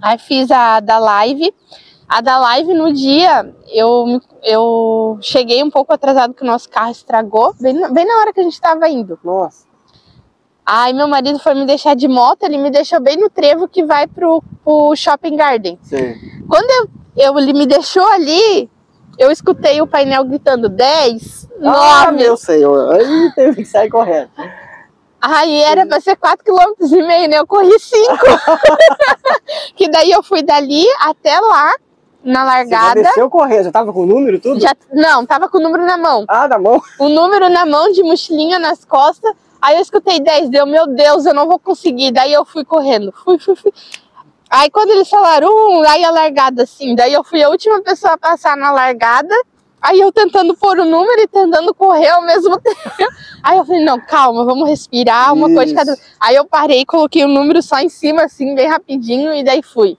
[0.00, 1.52] Aí fiz a da live.
[2.08, 6.90] A da live no dia eu, eu cheguei um pouco atrasado que o nosso carro
[6.90, 9.18] estragou, bem, na- bem na hora que a gente estava indo.
[9.22, 9.66] Nossa.
[10.64, 13.84] Aí meu marido foi me deixar de moto, ele me deixou bem no trevo que
[13.84, 15.78] vai pro, pro shopping garden.
[15.82, 16.14] Sei.
[16.48, 18.68] Quando eu, eu- ele me deixou ali,
[19.18, 21.78] eu escutei o painel gritando 10, 9.
[22.08, 22.94] Ah, meu senhor.
[22.94, 24.30] Aí teve que sair correndo.
[25.20, 27.28] Aí era pra ser 4 km né?
[27.38, 28.06] Eu corri 5.
[29.74, 31.74] que daí eu fui dali até lá,
[32.22, 33.02] na Você já largada.
[33.02, 34.60] desceu correndo, já tava com o número e tudo?
[34.60, 36.24] Já, não, tava com o número na mão.
[36.28, 36.80] Ah, na mão?
[36.98, 39.32] O número na mão, de mochilinha nas costas.
[39.60, 42.12] Aí eu escutei 10, deu, meu Deus, eu não vou conseguir.
[42.12, 43.12] Daí eu fui correndo.
[43.24, 43.72] Fui, fui, fui.
[44.50, 46.94] Aí quando eles falaram, um, aí a largada assim.
[46.94, 49.34] Daí eu fui a última pessoa a passar na largada.
[49.80, 52.80] Aí eu tentando pôr o número e tentando correr ao mesmo tempo.
[53.42, 56.02] Aí eu falei, não, calma, vamos respirar, uma coisa de cada Isso.
[56.18, 59.96] Aí eu parei, coloquei o número só em cima, assim, bem rapidinho, e daí fui.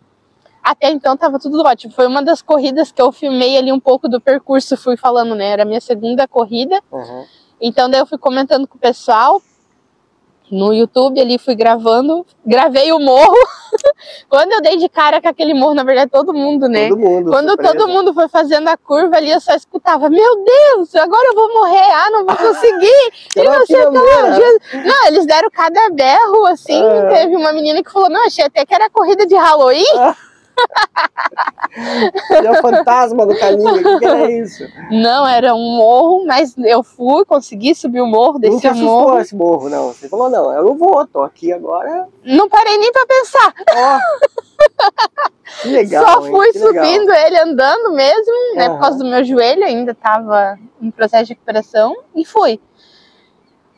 [0.62, 1.94] Até então tava tudo ótimo.
[1.94, 5.52] Foi uma das corridas que eu filmei ali um pouco do percurso, fui falando, né?
[5.52, 6.82] Era a minha segunda corrida.
[6.92, 7.26] Uhum.
[7.62, 9.42] Então daí eu fui comentando com o pessoal
[10.52, 13.36] no YouTube ali, fui gravando, gravei o morro.
[14.30, 16.90] Quando eu dei de cara com aquele morro, na verdade, todo mundo, né?
[16.90, 17.32] Todo mundo.
[17.32, 17.74] Quando surpresa.
[17.78, 21.54] todo mundo foi fazendo a curva ali, eu só escutava, meu Deus, agora eu vou
[21.54, 23.12] morrer, ah, não vou conseguir.
[23.36, 24.78] E não sei o que.
[24.78, 27.10] Não, eles deram cada berro, assim, Ah.
[27.10, 29.86] teve uma menina que falou, não, achei até que era corrida de Halloween.
[32.28, 33.70] Tinha um fantasma no caminho.
[33.76, 34.64] O que, que era isso?
[34.92, 39.02] Não, era um morro, mas eu fui, consegui subir o morro, Não desci o assustou
[39.02, 39.20] morro.
[39.20, 39.88] esse morro, não.
[39.90, 42.08] Você falou, não, eu não vou, tô aqui agora.
[42.24, 43.54] Não parei nem pra pensar.
[45.64, 46.06] Que legal.
[46.06, 46.32] Só hein?
[46.32, 46.86] fui Que legal.
[46.86, 48.70] subindo ele andando mesmo, né?
[48.70, 52.62] Por causa do meu joelho, ainda tava em processo de recuperação, e fui.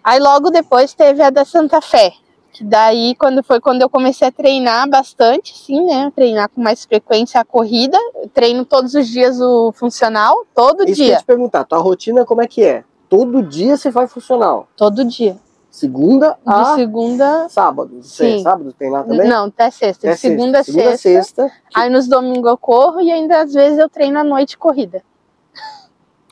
[0.04, 2.12] Aí logo depois teve a da Santa Fé.
[2.54, 6.12] Que daí quando foi quando eu comecei a treinar bastante, sim, né?
[6.16, 7.98] Treinar com mais frequência a corrida.
[8.16, 11.18] Eu treino todos os dias o funcional, todo Isso que eu dia.
[11.18, 12.84] te perguntar, tua rotina como é que é?
[13.08, 14.68] Todo dia você vai funcional.
[14.76, 15.38] Todo dia.
[15.70, 17.48] Segunda De a segunda.
[17.48, 18.00] sábado.
[18.04, 18.44] Sim.
[18.44, 19.26] Sábado tem lá também?
[19.30, 20.08] Não, até sexta.
[20.08, 21.44] É De segunda a Segunda a sexta.
[21.48, 21.52] sexta.
[21.74, 25.02] Aí nos domingos eu corro e ainda às vezes eu treino à noite corrida.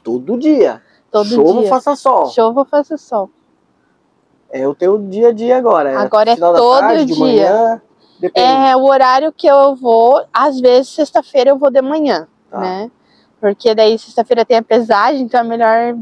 [0.03, 0.81] Todo dia.
[1.11, 1.69] Todo Chova ou dia.
[1.69, 2.27] faça sol.
[2.27, 3.29] Chova ou faça sol.
[4.51, 5.99] É o teu dia a dia agora.
[5.99, 7.23] Agora é final da todo tarde, de dia.
[7.23, 7.81] manhã.
[8.19, 8.47] Depende.
[8.47, 12.59] É o horário que eu vou, às vezes sexta-feira eu vou de manhã, Tá.
[12.59, 12.91] né?
[13.39, 15.95] Porque daí sexta-feira tem a pesagem, então é melhor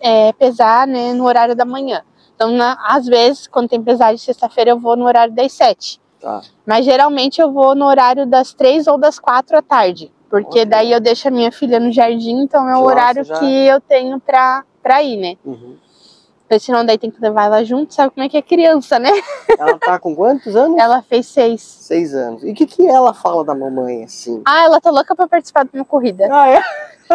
[0.00, 2.02] é, pesar né, no horário da manhã.
[2.34, 6.00] Então, na- às vezes, quando tem pesagem sexta-feira, eu vou no horário das sete.
[6.20, 6.40] Tá.
[6.66, 10.10] Mas geralmente eu vou no horário das três ou das quatro à tarde.
[10.30, 13.24] Porque daí eu deixo a minha filha no jardim, então é De o lá horário
[13.24, 15.36] já- que eu tenho pra, pra ir, né?
[15.44, 15.76] Uhum.
[16.48, 19.10] Porque senão daí tem que levar ela junto, sabe como é que é criança, né?
[19.58, 20.78] Ela tá com quantos anos?
[20.78, 21.60] Ela fez seis.
[21.60, 22.44] Seis anos.
[22.44, 24.42] E o que, que ela fala da mamãe, assim?
[24.44, 26.28] Ah, ela tá louca pra participar de uma corrida.
[26.30, 26.62] Ah, é?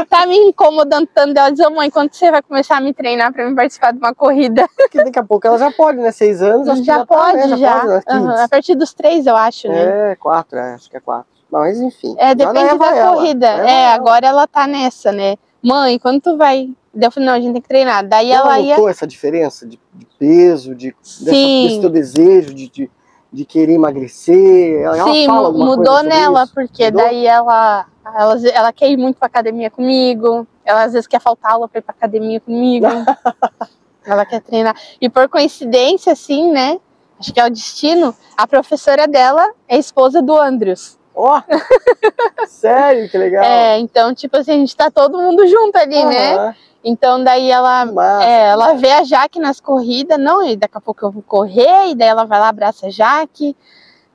[0.06, 1.38] Tá me incomodando tanto.
[1.38, 4.14] Ela diz, mãe, quando você vai começar a me treinar pra me participar de uma
[4.14, 4.68] corrida?
[4.76, 6.12] Porque daqui a pouco ela já pode, né?
[6.12, 7.58] Seis anos, acho que já, já tá, pode, né?
[7.58, 7.74] já.
[7.74, 8.04] pode, né?
[8.08, 8.42] Aham, Kids.
[8.42, 10.12] A partir dos três, eu acho, né?
[10.12, 11.32] É, quatro, é, acho que é quatro.
[11.50, 12.16] Mas enfim.
[12.18, 13.48] É, já depende da corrida.
[13.48, 13.94] É, ela.
[13.94, 15.36] agora ela tá nessa, né?
[15.62, 16.70] Mãe, quando tu vai?
[16.94, 18.06] Daí eu falei, não, a gente tem que treinar.
[18.06, 18.76] Daí ela ela ia.
[18.76, 21.64] notou essa diferença de, de peso, de, Sim.
[21.64, 22.92] desse teu desejo de, de,
[23.32, 24.82] de querer emagrecer?
[24.82, 26.54] Ela, ela Sim, coisa mudou nela, isso?
[26.54, 27.02] porque Mudou?
[27.02, 28.50] daí ela, ela.
[28.50, 30.46] Ela quer ir muito pra academia comigo.
[30.66, 32.88] Ela às vezes quer faltar aula pra ir pra academia comigo.
[34.06, 34.76] ela quer treinar.
[35.00, 36.80] E por coincidência, assim, né?
[37.20, 38.16] Acho que é o destino.
[38.36, 40.98] A professora dela é esposa do Andrews.
[41.14, 41.42] Ó!
[42.48, 43.44] sério, que legal.
[43.44, 46.36] É, então, tipo assim, a gente tá todo mundo junto ali, né?
[46.36, 47.86] Aham, Então, daí ela.
[47.86, 48.80] massa, É, ela massa.
[48.80, 52.08] vê a Jaque nas corridas, não, e daqui a pouco eu vou correr, e daí
[52.08, 53.56] ela vai lá, abraça a Jaque,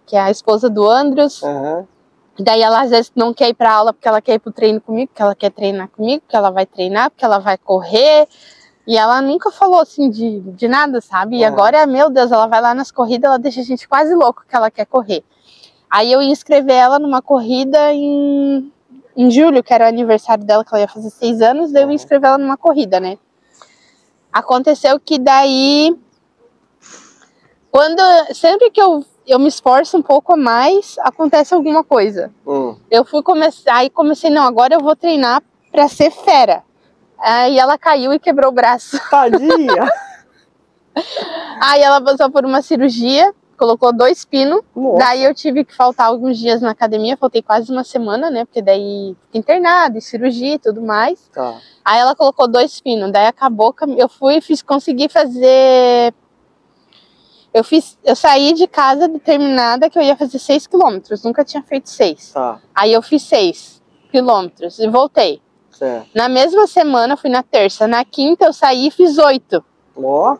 [0.06, 1.42] que é a esposa do Andrews.
[1.42, 1.86] Aham.
[2.38, 4.52] E daí ela às vezes não quer ir pra aula porque ela quer ir pro
[4.52, 8.28] treino comigo, porque ela quer treinar comigo, porque ela vai treinar, porque ela vai correr.
[8.86, 11.38] E ela nunca falou assim de, de nada, sabe?
[11.38, 11.52] E Aham.
[11.54, 14.54] agora, meu Deus, ela vai lá nas corridas, ela deixa a gente quase louco que
[14.54, 15.24] ela quer correr.
[15.90, 18.72] Aí eu ia inscrever ela numa corrida em,
[19.16, 21.86] em julho, que era o aniversário dela, que ela ia fazer seis anos, daí eu
[21.86, 21.92] Uhum.
[21.92, 23.18] ia inscrever ela numa corrida, né?
[24.32, 25.96] Aconteceu que daí,
[27.70, 28.00] quando
[28.34, 32.30] sempre que eu, eu me esforço um pouco a mais, acontece alguma coisa.
[32.46, 32.76] Hum.
[32.90, 36.62] Eu fui começar, aí comecei, não, agora eu vou treinar pra ser fera.
[37.18, 38.98] Aí ela caiu e quebrou o braço.
[39.10, 39.90] Tadinha!
[41.60, 44.60] Aí ela passou por uma cirurgia, colocou dois pinos.
[44.74, 44.98] Nossa.
[44.98, 48.44] Daí eu tive que faltar alguns dias na academia, faltei quase uma semana, né?
[48.44, 51.28] Porque daí fiquei internada, e cirurgia e tudo mais.
[51.32, 51.58] Tá.
[51.84, 56.14] Aí ela colocou dois pinos, daí acabou, eu fui e fiz, consegui fazer.
[57.54, 61.62] Eu fiz, eu saí de casa determinada que eu ia fazer seis quilômetros, nunca tinha
[61.62, 62.32] feito seis.
[62.32, 65.40] Tá, Aí eu fiz seis quilômetros e voltei.
[65.70, 66.08] certo.
[66.14, 67.86] Na mesma semana, fui na terça.
[67.86, 69.64] Na quinta, eu saí e fiz oito.
[69.96, 70.36] Ó,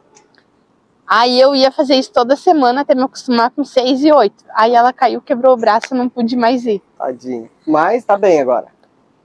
[1.06, 4.44] Aí eu ia fazer isso toda semana até me acostumar com seis e oito.
[4.54, 6.82] Aí ela caiu, quebrou o braço, não pude mais ir.
[6.98, 7.48] tadinha.
[7.66, 8.66] Mas tá bem agora.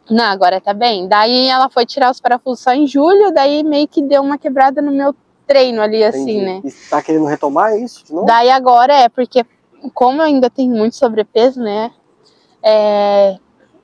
[0.09, 1.07] Não, agora tá bem.
[1.07, 4.81] Daí ela foi tirar os parafusos só em julho, daí meio que deu uma quebrada
[4.81, 5.15] no meu
[5.47, 6.45] treino ali, assim, Entendi.
[6.45, 6.61] né?
[6.63, 8.03] E tá querendo retomar isso?
[8.25, 9.45] Daí agora é, porque
[9.93, 11.91] como eu ainda tenho muito sobrepeso, né?
[12.61, 13.37] É,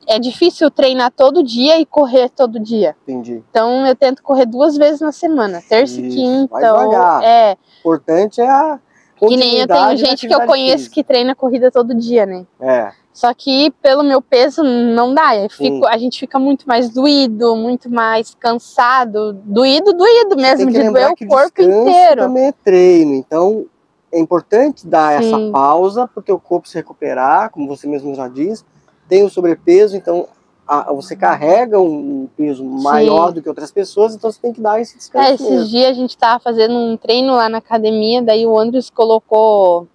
[0.08, 2.96] é difícil treinar todo dia e correr todo dia.
[3.04, 3.44] Entendi.
[3.50, 6.54] Então eu tento correr duas vezes na semana, terça e Isso, quinta.
[6.74, 8.80] vai ou- é, O importante é a
[9.18, 10.94] que nem eu tenho gente que eu conheço física.
[10.96, 12.46] que treina corrida todo dia, né?
[12.60, 15.32] É, Só que pelo meu peso não dá.
[15.50, 19.34] Fico- a gente fica muito mais doído, muito mais cansado.
[19.44, 22.22] Doído, doído mesmo, de doer o corpo inteiro.
[22.22, 23.16] também é treino.
[23.16, 23.66] Então,
[24.12, 25.28] é importante dar Sim.
[25.34, 28.64] essa pausa para o corpo se recuperar, como você mesmo já diz.
[29.08, 30.28] Tem o sobrepeso, então
[30.68, 34.82] a- você carrega um peso maior do que outras pessoas, então você tem que dar
[34.82, 35.68] esse É, descanso esses mesmo.
[35.70, 39.88] dias a gente tava fazendo um treino lá na academia, daí o Andrews colocou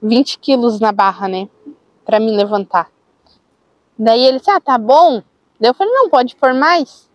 [0.00, 1.48] 20 quilos na barra, né?
[2.04, 2.88] Pra me levantar.
[3.98, 5.22] Daí ele disse, ah, tá bom.
[5.58, 7.10] Daí eu falei, não, pode pôr mais.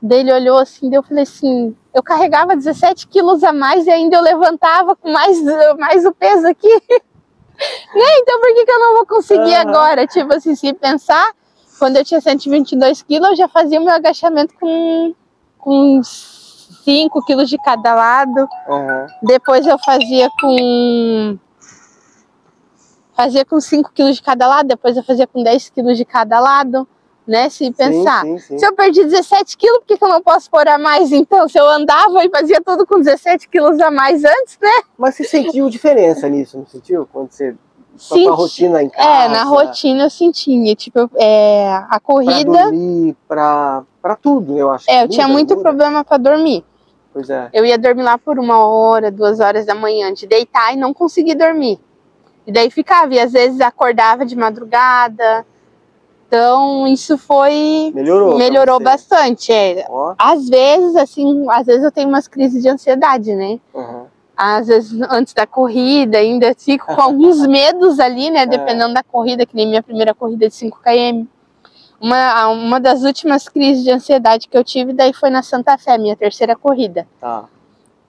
[0.00, 3.90] Daí ele olhou assim, daí eu falei assim, eu carregava 17 quilos a mais e
[3.90, 5.40] ainda eu levantava com mais,
[5.78, 6.68] mais o peso aqui.
[7.94, 8.18] né?
[8.18, 9.68] Então por que, que eu não vou conseguir Aham.
[9.68, 10.06] agora?
[10.06, 11.32] Tipo assim, se pensar,
[11.78, 15.14] quando eu tinha 122 quilos, eu já fazia o meu agachamento com,
[15.58, 18.48] com 5 quilos de cada lado.
[18.68, 19.06] Aham.
[19.22, 21.38] Depois eu fazia com.
[23.14, 26.40] Fazia com 5 quilos de cada lado, depois eu fazia com 10 quilos de cada
[26.40, 26.88] lado,
[27.26, 27.48] né?
[27.48, 28.22] Se pensar.
[28.22, 28.58] Sim, sim, sim.
[28.58, 31.48] Se eu perdi 17 quilos, por que, que eu não posso pôr a mais então?
[31.48, 34.70] Se eu andava e fazia tudo com 17 quilos a mais antes, né?
[34.98, 37.08] Mas você sentiu diferença nisso, não sentiu?
[37.12, 37.54] Quando você.
[37.94, 39.06] A Senti- tua rotina em casa.
[39.06, 40.74] É, na rotina eu sentia.
[40.74, 42.50] Tipo, é, a Pra corrida.
[42.64, 44.90] dormir, pra, pra tudo, eu acho.
[44.90, 45.62] É, eu tinha muito muda.
[45.62, 46.64] problema para dormir.
[47.12, 47.50] Pois é.
[47.52, 50.94] Eu ia dormir lá por uma hora, duas horas da manhã, de deitar e não
[50.94, 51.78] conseguir dormir.
[52.46, 55.44] E daí ficava, e às vezes acordava de madrugada.
[56.32, 57.92] Então, isso foi.
[57.94, 58.38] Melhorou.
[58.38, 59.52] Melhorou bastante.
[59.52, 59.84] É.
[59.86, 60.14] Ó.
[60.16, 63.60] Às vezes, assim, às vezes eu tenho umas crises de ansiedade, né?
[63.74, 64.06] Uhum.
[64.34, 68.46] Às vezes, antes da corrida, ainda fico com alguns medos ali, né?
[68.46, 71.26] Dependendo da corrida, que nem minha primeira corrida de 5 km.
[72.00, 75.98] Uma, uma das últimas crises de ansiedade que eu tive, daí foi na Santa Fé,
[75.98, 77.06] minha terceira corrida.
[77.20, 77.44] Tá.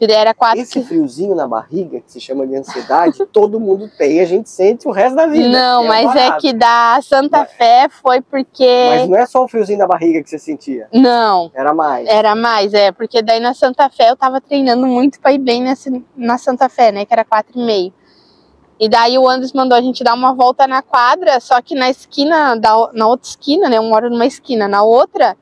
[0.02, 4.20] Era quatro Esse friozinho na barriga, que se chama de ansiedade, todo mundo tem.
[4.20, 5.48] A gente sente o resto da vida.
[5.48, 8.88] Não, É mas é que da Santa Mas- Fé foi porque.
[8.90, 10.88] Mas não é só o friozinho da barriga que você sentia.
[10.94, 12.08] Não, Era mais.
[12.10, 15.62] era mais, é, porque daí na Santa Fé eu tava treinando muito pra ir bem
[15.64, 17.94] nessa, na Santa Fé, né, que era quatro e meio.
[18.80, 21.90] E daí o Andres mandou a gente dar uma volta na quadra, só que na
[21.90, 25.38] esquina, da, na outra esquina, né, eu moro numa esquina, na outra,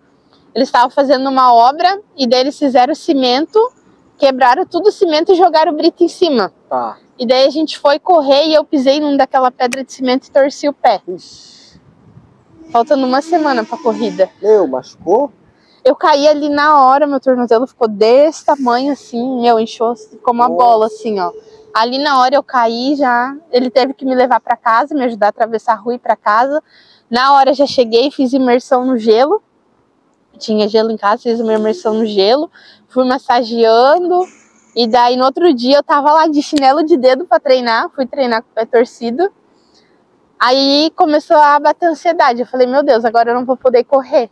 [0.53, 3.57] eles estavam fazendo uma obra e daí eles fizeram cimento,
[4.21, 6.53] quebraram tudo o cimento e jogaram o brito em cima.
[6.69, 6.99] Tá.
[7.17, 10.31] E daí a gente foi correr e eu pisei num daquela pedra de cimento e
[10.31, 11.01] torci o pé.
[11.07, 11.81] Ixi.
[12.71, 14.29] Faltando uma semana pra corrida.
[14.39, 15.31] Meu, machucou?
[15.83, 20.47] Eu caí ali na hora, meu tornozelo ficou desse tamanho assim, meu, inchou, ficou uma
[20.47, 20.63] Nossa.
[20.63, 21.31] bola assim, ó.
[21.73, 25.27] Ali na hora eu caí já, ele teve que me levar pra casa, me ajudar
[25.27, 26.61] a atravessar a rua e ir pra casa.
[27.09, 29.41] Na hora já cheguei, fiz imersão no gelo.
[30.37, 32.49] Tinha gelo em casa, fiz uma imersão no gelo,
[32.87, 34.25] fui massageando.
[34.75, 38.05] E daí no outro dia eu tava lá de chinelo de dedo pra treinar, fui
[38.05, 39.29] treinar com o pé torcido.
[40.39, 42.41] Aí começou a bater ansiedade.
[42.41, 44.29] Eu falei, meu Deus, agora eu não vou poder correr.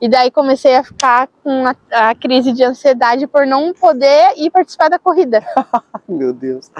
[0.00, 1.74] E daí comecei a ficar com a,
[2.10, 5.44] a crise de ansiedade por não poder ir participar da corrida.
[6.08, 6.70] Meu Deus.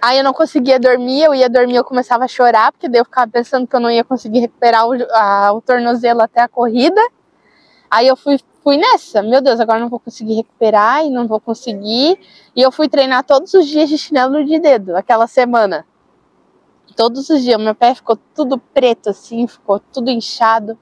[0.00, 3.04] Aí eu não conseguia dormir, eu ia dormir, eu começava a chorar, porque daí eu
[3.04, 7.00] ficava pensando que eu não ia conseguir recuperar o, a- o tornozelo até a corrida.
[7.90, 11.40] Aí eu fui, fui nessa, meu Deus, agora não vou conseguir recuperar e não vou
[11.40, 12.18] conseguir.
[12.54, 15.86] E eu fui treinar todos os dias de chinelo de dedo, aquela semana.
[16.94, 20.78] Todos os dias, meu pé ficou tudo preto assim, ficou tudo inchado.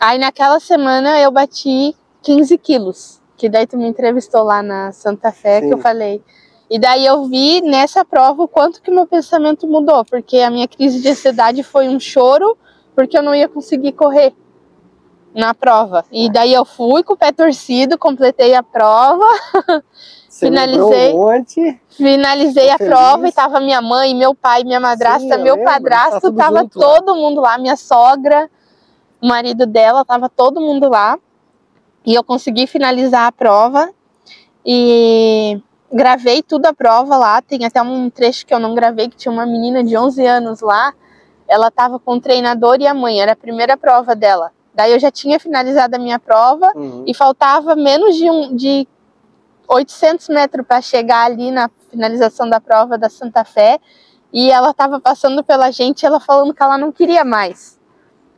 [0.00, 5.32] Aí naquela semana eu bati 15 quilos, que daí tu me entrevistou lá na Santa
[5.32, 5.68] Fé, Sim.
[5.68, 6.22] que eu falei.
[6.70, 10.66] E daí eu vi nessa prova o quanto que meu pensamento mudou, porque a minha
[10.66, 12.56] crise de ansiedade foi um choro,
[12.94, 14.34] porque eu não ia conseguir correr
[15.34, 16.04] na prova.
[16.12, 19.24] E daí eu fui com o pé torcido, completei a prova,
[20.28, 21.12] Você Finalizei.
[21.12, 21.80] um monte.
[21.90, 23.32] finalizei a prova feliz.
[23.32, 26.36] e tava minha mãe, meu pai, minha madrasta, Sim, eu meu lembro, tá padrasto, tudo
[26.36, 28.50] tava junto todo mundo lá, minha sogra,
[29.20, 31.18] o marido dela, tava todo mundo lá.
[32.06, 33.90] E eu consegui finalizar a prova
[34.66, 35.60] e
[35.90, 37.40] gravei tudo a prova lá.
[37.40, 40.60] Tem até um trecho que eu não gravei, que tinha uma menina de 11 anos
[40.60, 40.92] lá.
[41.48, 44.52] Ela tava com o treinador e a mãe, era a primeira prova dela.
[44.74, 47.04] Daí eu já tinha finalizado a minha prova Uhum.
[47.06, 48.86] e faltava menos de, um, de
[49.68, 53.78] 800 metros para chegar ali na finalização da prova da Santa Fé.
[54.32, 57.78] E ela estava passando pela gente, ela falando que ela não queria mais.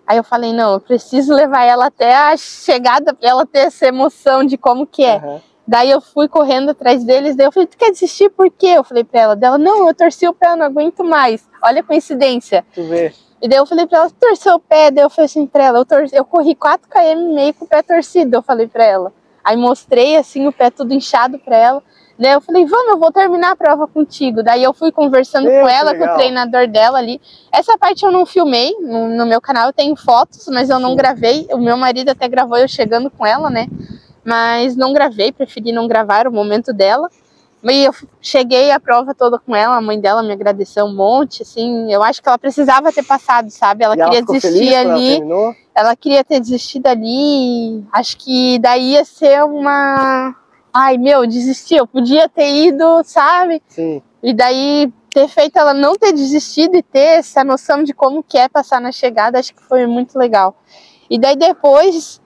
[0.06, 3.86] Aí eu falei, não, eu preciso levar ela até a chegada para ela ter essa
[3.86, 5.16] emoção de como que é.
[5.16, 5.40] Aham.
[5.68, 8.68] Daí eu fui correndo atrás deles, daí eu falei, tu quer desistir por quê?
[8.76, 11.48] Eu falei pra ela, dela, não, eu torci o pé, eu não aguento mais.
[11.60, 12.64] Olha a coincidência.
[12.72, 13.12] Tu vê.
[13.40, 15.64] E daí eu falei pra ela, "Tu torceu o pé, daí eu falei assim pra
[15.64, 18.66] ela, eu, tor eu corri 4 km e meio com o pé torcido, eu falei
[18.66, 19.12] pra ela.
[19.44, 21.82] Aí mostrei assim o pé tudo inchado pra ela.
[22.18, 24.42] Daí eu falei, vamos, eu vou terminar a prova contigo.
[24.42, 26.16] Daí eu fui conversando Meu, com ela, com o legal.
[26.16, 27.20] treinador dela ali.
[27.52, 30.90] Essa parte eu não filmei, no, no meu canal eu tenho fotos, mas eu não
[30.90, 30.96] Sim.
[30.96, 31.46] gravei.
[31.52, 33.66] O meu marido até gravou eu chegando com ela, né?
[34.24, 37.08] Mas não gravei, preferi não gravar o momento dela.
[37.64, 41.42] E eu cheguei a prova toda com ela, a mãe dela me agradeceu um monte,
[41.42, 43.84] assim, eu acho que ela precisava ter passado, sabe?
[43.84, 45.54] Ela e ela queria ficou desistir ela ali, terminou?
[45.74, 50.34] ela queria ter desistido ali, acho que daí ia ser uma...
[50.72, 53.62] Ai, meu, desistir, eu podia ter ido, sabe?
[53.66, 54.02] Sim.
[54.22, 58.36] E daí ter feito ela não ter desistido e ter essa noção de como que
[58.36, 60.54] é passar na chegada, acho que foi muito legal.
[61.08, 62.20] E daí depois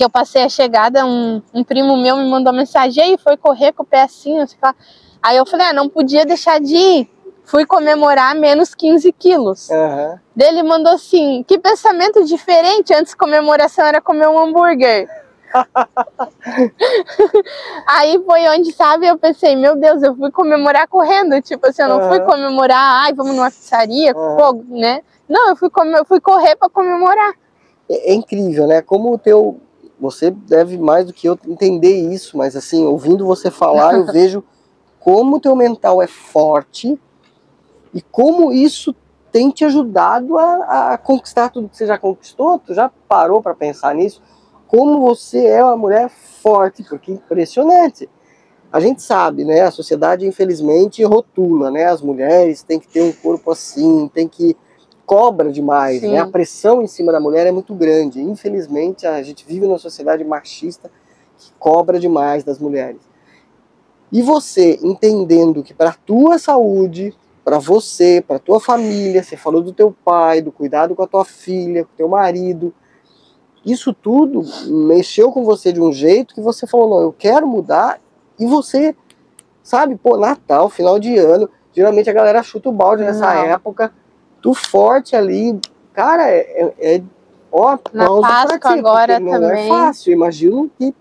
[0.00, 3.36] que eu passei a chegada, um, um primo meu me mandou mensagem, e aí foi
[3.36, 4.74] correr com o pé assim, não sei lá.
[5.22, 7.10] Aí eu falei, ah, não podia deixar de ir.
[7.44, 9.70] Fui comemorar menos 15 quilos.
[9.70, 10.18] Aham.
[10.34, 15.06] Daí ele mandou assim, que pensamento diferente, antes comemoração era comer um hambúrguer.
[17.86, 21.42] Aí foi onde, sabe, eu pensei, meu Deus, eu fui comemorar correndo.
[21.42, 22.26] Tipo assim, eu não fui Aham.
[22.26, 24.36] comemorar, ai, vamos numa pizzaria, Aham.
[24.38, 25.02] fogo, né?
[25.28, 27.34] Não, eu fui, eu fui correr pra comemorar.
[27.90, 28.80] É, é incrível, né?
[28.80, 29.60] Como o teu.
[30.00, 34.42] Você deve mais do que eu entender isso, mas assim, ouvindo você falar, eu vejo
[34.98, 36.98] como o teu mental é forte
[37.92, 38.94] e como isso
[39.30, 42.58] tem te ajudado a, a conquistar tudo que você já conquistou.
[42.58, 44.20] Tu já parou para pensar nisso?
[44.70, 48.08] como você é uma mulher forte, porque impressionante.
[48.72, 49.62] A gente sabe, né?
[49.62, 51.86] A sociedade, infelizmente, rotula, né?
[51.86, 54.56] As mulheres têm que ter um corpo assim, tem que
[55.10, 56.18] cobra demais, né?
[56.20, 58.20] A pressão em cima da mulher é muito grande.
[58.20, 60.88] Infelizmente, a gente vive numa sociedade machista
[61.36, 63.00] que cobra demais das mulheres.
[64.12, 67.12] E você entendendo que para a tua saúde,
[67.44, 71.24] para você, para tua família, você falou do teu pai, do cuidado com a tua
[71.24, 72.72] filha, com o teu marido,
[73.66, 78.00] isso tudo mexeu com você de um jeito que você falou, não, eu quero mudar,
[78.38, 78.94] e você,
[79.60, 83.42] sabe, pô, Natal, final de ano, geralmente a galera chuta o balde nessa não.
[83.42, 83.92] época,
[84.40, 85.58] tu forte ali,
[85.92, 87.02] cara, é, é, é
[87.50, 89.66] ó, Na Páscoa ti, agora não também.
[89.66, 90.94] é fácil, imagino que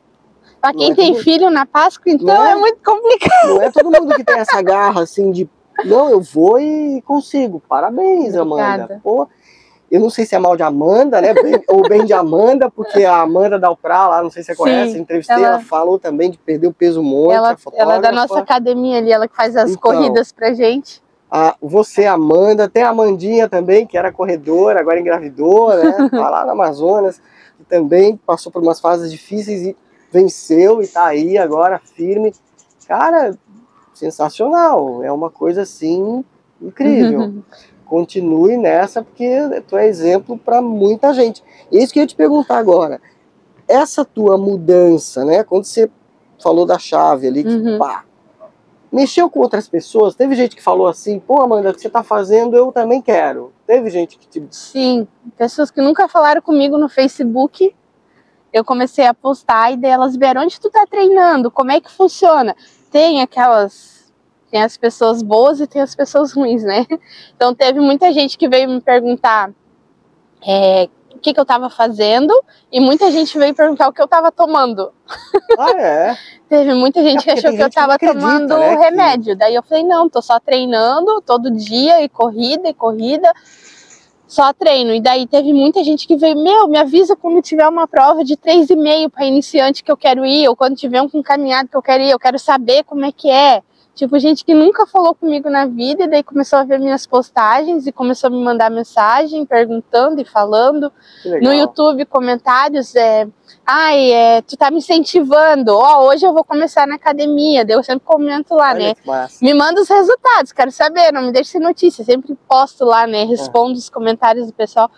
[0.61, 1.23] Pra quem é tem todo...
[1.23, 3.47] filho na Páscoa, então é, é, muito complicado.
[3.47, 5.49] Não é todo mundo que tem essa garra assim de
[5.85, 7.61] não, eu vou e consigo.
[7.67, 8.83] Parabéns, Obrigada.
[8.83, 9.01] Amanda.
[9.01, 9.27] Pô,
[9.89, 11.33] eu não sei se é mal de Amanda, né?
[11.67, 14.99] ou bem de Amanda, porque a Amanda Dalprá lá, não sei se você conhece, Sim,
[14.99, 15.47] entrevistei, ela...
[15.47, 15.59] ela...
[15.59, 17.31] falou também de perder o peso muito.
[17.31, 21.01] Ela, ela é da nossa academia ali, ela que faz as então, corridas pra gente.
[21.32, 25.91] A, você, Amanda, tem a Amandinha também, que era corredora, agora engravidou, né?
[26.09, 27.21] Tá lá no Amazonas,
[27.59, 29.77] e também passou por umas fases difíceis e
[30.11, 32.34] venceu e tá aí agora firme.
[32.88, 33.38] Cara,
[33.93, 36.23] sensacional, é uma coisa assim
[36.61, 37.43] incrível.
[37.86, 41.43] Continue nessa porque tu é exemplo para muita gente.
[41.71, 43.01] É isso que eu ia te perguntar agora.
[43.67, 45.43] Essa tua mudança, né?
[45.43, 45.89] Quando você
[46.41, 47.77] falou da chave ali, que uhum.
[47.77, 48.05] pá,
[48.91, 50.15] mexeu com outras pessoas?
[50.15, 53.53] Teve gente que falou assim, pô, Amanda, o que você tá fazendo, eu também quero.
[53.65, 54.45] Teve gente que te...
[54.51, 57.73] Sim, pessoas que nunca falaram comigo no Facebook
[58.51, 61.51] eu comecei a postar e daí elas vieram, onde tu tá treinando?
[61.51, 62.55] Como é que funciona?
[62.91, 64.11] Tem aquelas,
[64.49, 66.85] tem as pessoas boas e tem as pessoas ruins, né?
[67.35, 69.51] Então teve muita gente que veio me perguntar
[70.45, 70.89] é,
[71.20, 72.34] o que, que eu tava fazendo
[72.72, 74.91] e muita gente veio perguntar o que eu tava tomando.
[75.57, 76.17] Ah, é?
[76.47, 79.34] teve muita gente é que achou que eu tava acredita, tomando né, remédio.
[79.34, 79.36] Que...
[79.36, 83.32] Daí eu falei, não, tô só treinando todo dia e corrida e corrida
[84.26, 84.93] só treino.
[84.93, 88.38] E daí teve muita gente que veio, meu, me avisa quando tiver uma prova de
[88.38, 91.82] 3,5 para iniciante que eu quero ir, ou quando tiver um com caminhado que eu
[91.82, 93.61] quero ir, eu quero saber como é que é.
[94.00, 97.86] Tipo, gente que nunca falou comigo na vida e daí começou a ver minhas postagens
[97.86, 100.89] e começou a me mandar mensagem, perguntando e falando.
[101.41, 103.28] No YouTube, comentários, é,
[103.68, 107.76] ai, é, tu tá me incentivando, ó, oh, hoje eu vou começar na academia, daí
[107.76, 108.93] eu sempre comento lá, Olha né?
[109.41, 113.26] Me manda os resultados, quero saber, não me deixe sem notícia, sempre posto lá, né?
[113.26, 113.80] Respondo é.
[113.80, 114.89] os comentários do pessoal.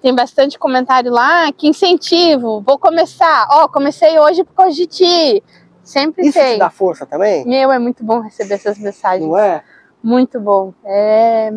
[0.00, 4.86] Tem bastante comentário lá, que incentivo, vou começar, ó, oh, comecei hoje por causa de
[4.86, 5.42] ti
[5.88, 6.52] Sempre Isso tem.
[6.52, 7.46] te dá força também?
[7.46, 9.26] Meu, é muito bom receber essas mensagens.
[9.26, 9.64] Não é?
[10.02, 10.74] Muito bom.
[10.84, 11.50] É...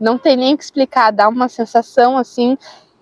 [0.00, 2.56] Não tem nem o que explicar, dá uma sensação assim,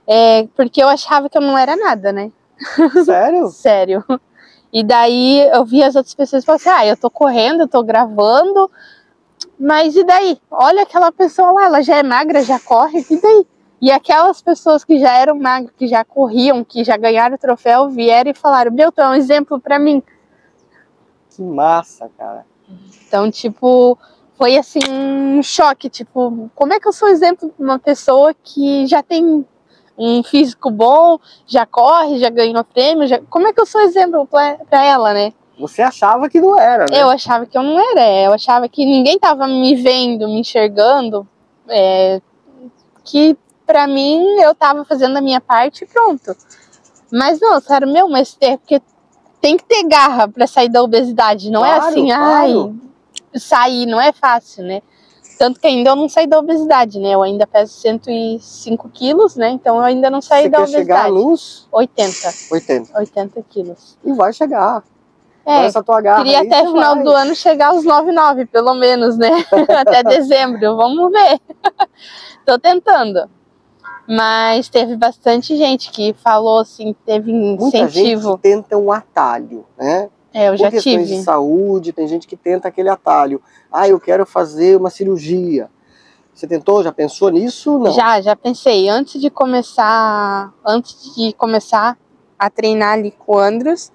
[0.08, 0.48] é...
[0.56, 2.32] porque eu achava que eu não era nada, né?
[3.04, 3.48] Sério?
[3.50, 4.04] Sério.
[4.72, 7.68] E daí eu vi as outras pessoas e falei assim, ah, eu tô correndo, eu
[7.68, 8.68] tô gravando,
[9.56, 10.36] mas e daí?
[10.50, 13.46] Olha aquela pessoa lá, ela já é magra, já corre, e daí?
[13.80, 17.88] E aquelas pessoas que já eram magras, que já corriam, que já ganharam o troféu,
[17.88, 20.02] vieram e falaram: Meu, tu é um exemplo para mim.
[21.30, 22.44] Que massa, cara.
[23.06, 23.96] Então, tipo,
[24.36, 25.88] foi assim um choque.
[25.88, 29.46] Tipo, como é que eu sou exemplo de uma pessoa que já tem
[29.96, 33.06] um físico bom, já corre, já ganhou prêmio?
[33.06, 33.20] Já...
[33.30, 35.32] Como é que eu sou exemplo para ela, né?
[35.58, 37.02] Você achava que não era, né?
[37.02, 38.08] Eu achava que eu não era.
[38.22, 41.26] Eu achava que ninguém tava me vendo, me enxergando.
[41.68, 42.20] É,
[43.04, 43.36] que
[43.68, 46.34] para mim eu tava fazendo a minha parte e pronto.
[47.12, 48.80] Mas não, cara, meu, mas porque
[49.42, 52.74] tem que ter garra para sair da obesidade, não é claro, é assim, claro.
[53.34, 54.80] ai, sair não é fácil, né?
[55.38, 57.14] Tanto que ainda eu não saí da obesidade, né?
[57.14, 59.50] Eu ainda peso 105 quilos, né?
[59.50, 60.86] Então eu ainda não saí Você da quer obesidade.
[60.86, 62.34] chegar nos 80.
[62.50, 62.98] 80.
[62.98, 63.98] 80 quilos.
[64.02, 64.82] E vai chegar.
[65.46, 67.04] É, essa tua garra queria até final vai.
[67.04, 69.30] do ano chegar aos 99, pelo menos, né?
[69.78, 71.40] até dezembro, vamos ver.
[72.44, 73.30] Tô tentando.
[74.08, 77.60] Mas teve bastante gente que falou assim, teve incentivo.
[77.62, 80.08] Muita gente tenta um atalho, né?
[80.32, 81.04] É, eu já Por tive.
[81.04, 83.42] de saúde, tem gente que tenta aquele atalho.
[83.70, 85.68] Ah, eu quero fazer uma cirurgia.
[86.32, 87.78] Você tentou, já pensou nisso?
[87.78, 87.90] Não.
[87.90, 88.88] Já, já pensei.
[88.88, 91.98] Antes de começar, antes de começar
[92.38, 93.92] a treinar ali com o Andros,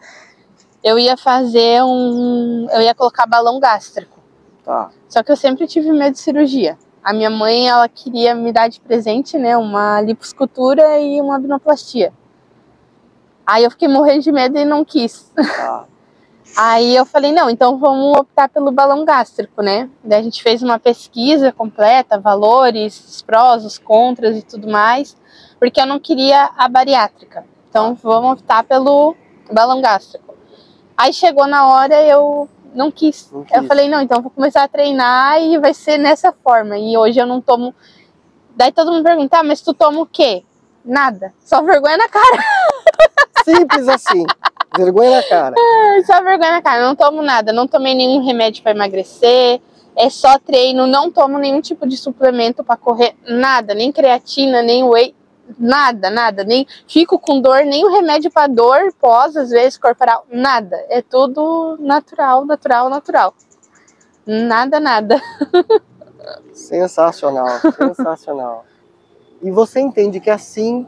[0.83, 4.19] eu ia fazer um, eu ia colocar balão gástrico.
[4.63, 4.91] Tá.
[5.07, 6.77] Só que eu sempre tive medo de cirurgia.
[7.03, 12.13] A minha mãe, ela queria me dar de presente, né, uma liposcultura e uma abnoplastia.
[13.45, 15.31] Aí eu fiquei morrendo de medo e não quis.
[15.37, 15.85] Ah.
[16.55, 19.89] Aí eu falei, não, então vamos optar pelo balão gástrico, né?
[20.03, 25.17] Daí a gente fez uma pesquisa completa, valores, os prós, os contras e tudo mais,
[25.59, 27.43] porque eu não queria a bariátrica.
[27.69, 29.15] Então vamos optar pelo
[29.51, 30.35] balão gástrico.
[30.95, 33.29] Aí chegou na hora, eu não quis.
[33.31, 33.55] Não quis.
[33.55, 36.77] Eu falei, não, então vou começar a treinar e vai ser nessa forma.
[36.77, 37.73] E hoje eu não tomo.
[38.55, 40.43] Daí todo mundo pergunta, ah, mas tu toma o quê?
[40.83, 41.33] Nada.
[41.39, 42.43] Só vergonha na cara.
[43.43, 44.25] Simples assim.
[44.77, 45.55] Vergonha na cara.
[46.05, 46.85] Só vergonha na cara.
[46.85, 47.53] Não tomo nada.
[47.53, 49.61] Não tomei nenhum remédio para emagrecer.
[49.95, 50.85] É só treino.
[50.85, 53.15] Não tomo nenhum tipo de suplemento para correr.
[53.27, 53.73] Nada.
[53.73, 55.15] Nem creatina, nem whey.
[55.57, 56.43] Nada, nada.
[56.43, 60.25] Nem fico com dor, nem o remédio para dor pós, às vezes, corporal.
[60.31, 60.77] Nada.
[60.89, 63.33] É tudo natural, natural, natural.
[64.25, 65.21] Nada, nada.
[66.53, 68.65] Sensacional, sensacional.
[69.41, 70.87] E você entende que assim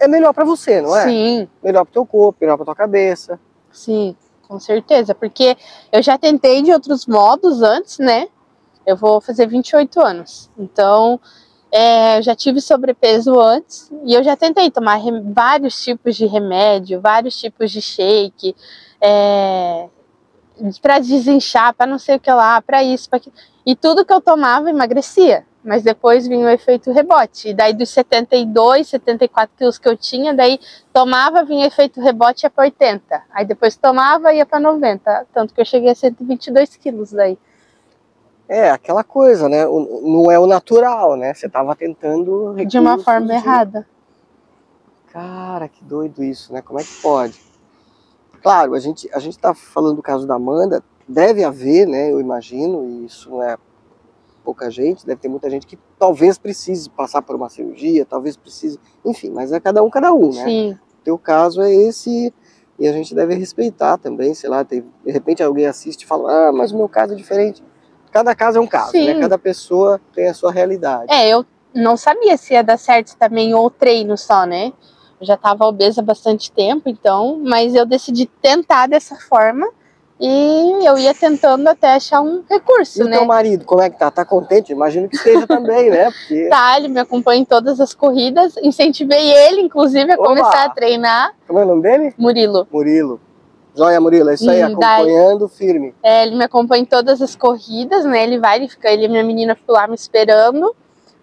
[0.00, 1.04] é melhor pra você, não é?
[1.04, 1.48] Sim.
[1.62, 3.38] Melhor pro teu corpo, melhor pra tua cabeça.
[3.70, 4.16] Sim,
[4.48, 5.14] com certeza.
[5.14, 5.56] Porque
[5.92, 8.28] eu já tentei de outros modos antes, né?
[8.86, 10.50] Eu vou fazer 28 anos.
[10.58, 11.20] Então,
[11.76, 17.00] é, eu já tive sobrepeso antes e eu já tentei tomar vários tipos de remédio,
[17.00, 18.54] vários tipos de shake,
[19.00, 19.88] é,
[20.80, 23.34] para desinchar, para não sei o que lá, para isso, para aquilo.
[23.66, 25.44] E tudo que eu tomava emagrecia.
[25.64, 27.48] Mas depois vinha o efeito rebote.
[27.48, 30.60] E daí dos 72, 74 quilos que eu tinha, daí
[30.92, 33.22] tomava, vinha efeito rebote ia para 80.
[33.32, 35.26] Aí depois tomava, ia para 90.
[35.32, 37.38] Tanto que eu cheguei a 122 quilos daí.
[38.48, 39.66] É, aquela coisa, né?
[39.66, 41.32] O- não é o natural, né?
[41.32, 43.86] Você tava tentando De uma recursos forma de- errada.
[45.12, 46.60] Cara, que doido isso, né?
[46.60, 47.40] Como é que pode?
[48.42, 52.10] Claro, a gente, a gente tá falando do caso da Amanda, deve haver, né?
[52.12, 53.56] Eu imagino, e isso não é
[54.44, 58.78] pouca gente, deve ter muita gente que talvez precise passar por uma cirurgia, talvez precise,
[59.02, 60.44] enfim, mas é cada um, cada um, né?
[60.44, 62.30] Sim, O teu caso é esse
[62.78, 66.48] e a gente deve respeitar também, sei lá, tem, de repente alguém assiste e fala,
[66.48, 67.62] ah, mas o meu caso é diferente.
[68.14, 69.06] Cada caso é um caso, Sim.
[69.12, 69.20] né?
[69.20, 71.06] Cada pessoa tem a sua realidade.
[71.12, 71.44] É, eu
[71.74, 74.72] não sabia se ia dar certo também ou treino só, né?
[75.20, 79.68] Eu já tava obesa há bastante tempo, então, mas eu decidi tentar dessa forma
[80.20, 83.16] e eu ia tentando até achar um recurso, E o né?
[83.18, 84.08] teu marido, como é que tá?
[84.12, 84.70] Tá contente?
[84.70, 86.04] Imagino que esteja também, né?
[86.12, 90.24] Porque, Tá, ele me acompanha em todas as corridas, incentivei ele, inclusive, a Oba!
[90.24, 91.34] começar a treinar.
[91.48, 92.14] como é o nome dele?
[92.16, 92.64] Murilo.
[92.70, 93.20] Murilo.
[93.76, 95.94] Joia, Murilo, é isso aí, Hum, daí- acompanhando firme.
[96.02, 98.22] É, ele me acompanha em todas as corridas, né?
[98.22, 100.74] Ele vai, ele fica, ele e minha menina ficam lá me esperando.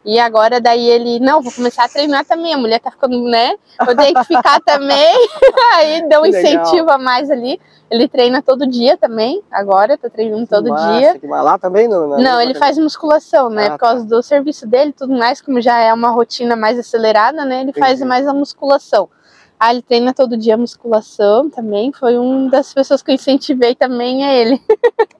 [0.03, 2.53] E agora daí ele, não, vou começar a treinar também.
[2.53, 3.55] A mulher tá ficando, né?
[3.87, 5.13] Eu tenho que ficar também.
[5.75, 7.61] Aí deu um incentivo a mais ali.
[7.89, 9.43] Ele treina todo dia também.
[9.51, 11.19] Agora tá treinando todo massa, dia.
[11.19, 11.43] que massa.
[11.43, 12.23] Lá também não, né?
[12.23, 13.67] Não, ele faz musculação, né?
[13.67, 17.45] Ah, Por causa do serviço dele tudo mais, como já é uma rotina mais acelerada,
[17.45, 17.61] né?
[17.61, 18.05] Ele faz Entendi.
[18.09, 19.07] mais a musculação.
[19.63, 21.93] Ah, ele treina todo dia musculação também.
[21.93, 24.59] Foi uma das pessoas que eu incentivei também, é ele.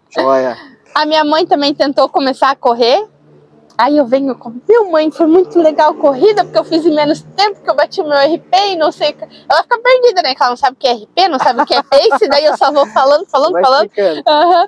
[0.09, 0.57] Joia.
[0.95, 3.07] A minha mãe também tentou começar a correr.
[3.77, 6.93] Aí eu venho com, meu mãe, foi muito legal a corrida, porque eu fiz em
[6.93, 9.15] menos tempo, que eu bati o meu RP e não sei.
[9.47, 10.33] Ela fica perdida, né?
[10.33, 12.43] Que ela não sabe o que é RP, não sabe o que é pace, daí
[12.43, 13.91] eu só vou falando, falando, Vai falando.
[14.27, 14.67] Aham.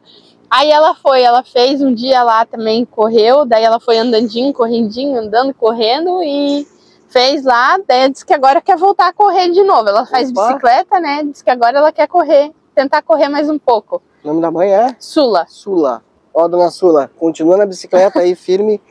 [0.52, 5.20] Aí ela foi, ela fez um dia lá também, correu, daí ela foi andandinho, correndinho,
[5.20, 6.66] andando, correndo e
[7.14, 9.88] fez lá, ela disse que agora quer voltar a correr de novo.
[9.88, 10.48] Ela faz Opa.
[10.48, 11.24] bicicleta, né?
[11.24, 14.02] Diz que agora ela quer correr, tentar correr mais um pouco.
[14.24, 15.46] O nome da mãe é Sula.
[15.48, 16.04] Sula.
[16.34, 18.82] Ó, dona Sula, continua na bicicleta aí firme,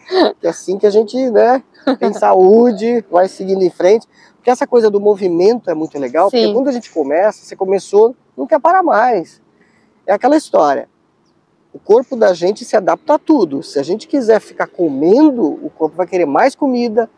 [0.41, 1.61] que é assim que a gente, né,
[1.99, 4.07] tem saúde, vai seguindo em frente.
[4.37, 6.53] Porque essa coisa do movimento é muito legal, porque Sim.
[6.53, 9.43] quando a gente começa, você começou, não quer parar mais.
[10.07, 10.89] É aquela história.
[11.73, 13.62] O corpo da gente se adapta a tudo.
[13.62, 17.11] Se a gente quiser ficar comendo, o corpo vai querer mais comida,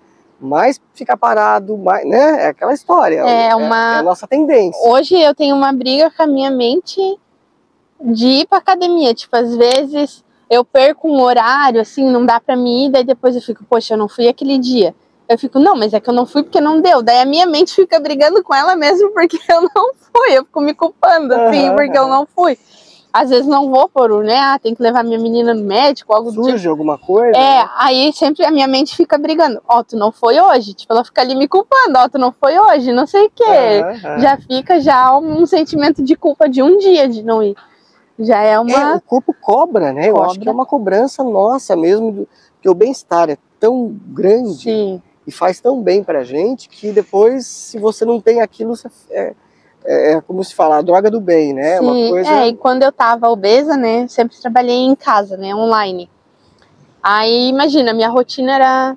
[0.45, 2.45] mais ficar parado, mais, né?
[2.45, 3.20] É aquela história.
[3.20, 4.80] É uma- é a nossa tendência.
[4.88, 7.01] Hoje eu tenho uma briga com a minha mente
[8.01, 9.14] de ir pra academia.
[9.14, 13.34] Tipo, às vezes eu perco um horário, assim, não dá pra mim ir, daí depois
[13.34, 14.95] eu fico, poxa, eu não fui aquele dia.
[15.26, 17.03] Eu fico, não, mas é que eu não fui porque não deu.
[17.03, 20.36] Daí a minha mente fica brigando com ela mesmo porque eu não fui.
[20.36, 22.59] Eu fico me culpando, assim, Aham, porque eu não fui.
[23.17, 24.37] Às vezes não vou por, né?
[24.37, 26.49] Ah, tem que levar minha menina no médico, algo do tipo.
[26.51, 27.37] Surge alguma coisa?
[27.39, 27.71] É, né?
[27.79, 29.62] aí sempre a minha mente fica brigando.
[29.69, 30.75] Ó, tu não foi hoje.
[30.75, 31.97] Tipo, ela fica ali me culpando.
[31.97, 33.45] Ó, tu não foi hoje, não sei o quê.
[33.47, 34.19] Aham, aham.
[34.19, 37.55] Já fica já um sentimento de culpa de um dia de não ir.
[38.19, 38.97] Já é É, uma.
[38.97, 40.11] o corpo cobra, né?
[40.11, 40.41] Eu acho Cobra.
[40.43, 45.03] que é uma cobrança nossa mesmo, do- porque o bem-estar é tão grande Sim.
[45.25, 49.35] e faz tão bem pra gente que depois, se você não tem aquilo, você, é,
[49.85, 51.74] é, é como se fala, a droga do bem, né?
[51.76, 52.09] É uma Sim.
[52.09, 52.28] coisa.
[52.30, 54.09] É, e quando eu tava obesa, né?
[54.09, 55.55] Sempre trabalhei em casa, né?
[55.55, 56.11] Online.
[57.03, 58.97] Aí, imagina, minha rotina era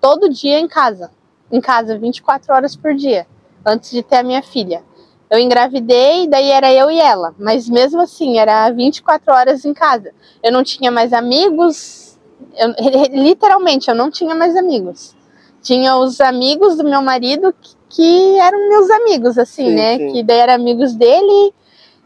[0.00, 1.10] todo dia em casa.
[1.50, 3.26] Em casa, 24 horas por dia.
[3.66, 4.82] Antes de ter a minha filha.
[5.28, 7.34] Eu engravidei, daí era eu e ela.
[7.38, 10.12] Mas mesmo assim, era 24 horas em casa.
[10.42, 12.18] Eu não tinha mais amigos.
[12.56, 12.74] eu-
[13.12, 15.14] literalmente, eu não tinha mais amigos.
[15.62, 19.98] Tinha os amigos do meu marido que, que eram meus amigos, assim, Sim, né?
[19.98, 20.12] sim.
[20.12, 21.54] Que daí eram amigos dele,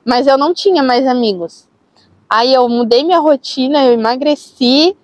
[0.04, 1.68] mas eu não tinha mais amigos.
[2.28, 4.96] Aí eu mudei minha rotina, eu emagreci,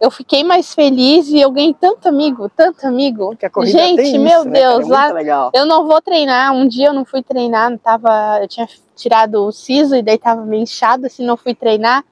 [0.00, 3.36] eu fiquei mais feliz e eu ganhei tanto amigo, tanto amigo.
[3.64, 4.78] Gente, isso, meu né, cara?
[4.78, 5.50] Deus, é lá legal.
[5.54, 6.52] eu não vou treinar.
[6.52, 10.18] Um dia eu não fui treinar, não tava, eu tinha tirado o siso e daí
[10.18, 12.04] tava meio inchado, assim, não fui treinar.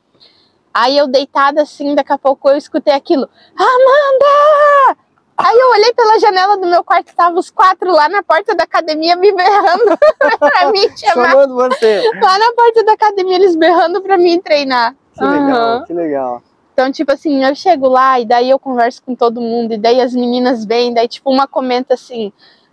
[0.72, 3.28] Aí eu deitada assim, daqui a pouco eu escutei aquilo.
[3.55, 4.99] Amanda!
[5.37, 8.64] Aí eu olhei pela janela do meu quarto, tava os quatro lá na porta da
[8.64, 9.99] academia me berrando
[10.39, 11.30] pra mim chamar.
[11.30, 12.03] Chamando você.
[12.22, 14.95] Lá na porta da academia eles berrando pra mim treinar.
[15.12, 16.43] Que legal, que legal.
[16.72, 20.01] Então, tipo assim, eu chego lá e daí eu converso com todo mundo, e daí
[20.01, 22.32] as meninas vêm, daí tipo uma comenta assim: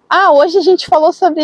[0.09, 1.43] "Ah, hoje a gente falou sobre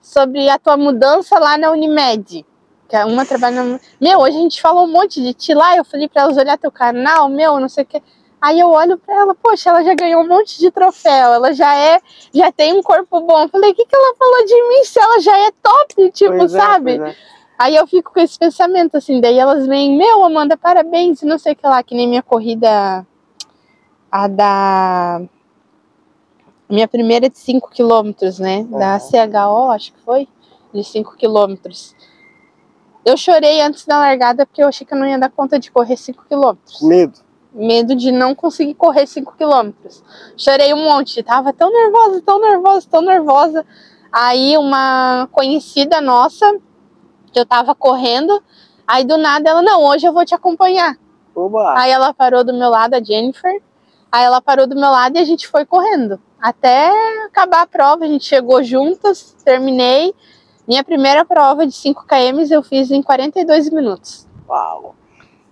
[0.00, 2.44] sobre a tua mudança lá na Unimed".
[2.88, 3.80] Que é uma trabalha na...
[3.98, 6.58] Meu, hoje a gente falou um monte de ti lá, eu falei pra elas olhar
[6.58, 8.02] teu canal, meu, não sei o que.
[8.42, 11.76] Aí eu olho pra ela, poxa, ela já ganhou um monte de troféu, ela já
[11.76, 12.00] é,
[12.34, 13.40] já tem um corpo bom.
[13.40, 16.36] Eu falei, o que, que ela falou de mim se ela já é top, tipo,
[16.36, 16.98] Pois é, sabe?
[16.98, 17.16] pois é.
[17.56, 21.38] Aí eu fico com esse pensamento, assim, daí elas vêm, meu, Amanda, parabéns, e não
[21.38, 23.06] sei o que lá, que nem minha corrida,
[24.10, 25.22] a da.
[26.68, 28.64] Minha primeira de 5 quilômetros, né?
[28.64, 28.98] Da.
[28.98, 30.26] CHO, acho que foi,
[30.74, 31.94] de 5 quilômetros.
[33.04, 35.70] Eu chorei antes da largada porque eu achei que eu não ia dar conta de
[35.70, 36.82] correr 5 quilômetros.
[36.82, 37.20] Medo.
[37.54, 40.02] Medo de não conseguir correr 5 quilômetros.
[40.36, 43.66] Chorei um monte, tava tão nervosa, tão nervosa, tão nervosa.
[44.10, 46.58] Aí uma conhecida nossa,
[47.32, 48.42] que eu tava correndo,
[48.86, 50.96] aí do nada ela, não, hoje eu vou te acompanhar.
[51.34, 51.74] Oba.
[51.78, 53.60] Aí ela parou do meu lado, a Jennifer.
[54.10, 56.20] Aí ela parou do meu lado e a gente foi correndo.
[56.38, 56.90] Até
[57.24, 60.14] acabar a prova, a gente chegou juntas, terminei.
[60.68, 64.28] Minha primeira prova de 5 km eu fiz em 42 minutos.
[64.46, 64.94] Uau.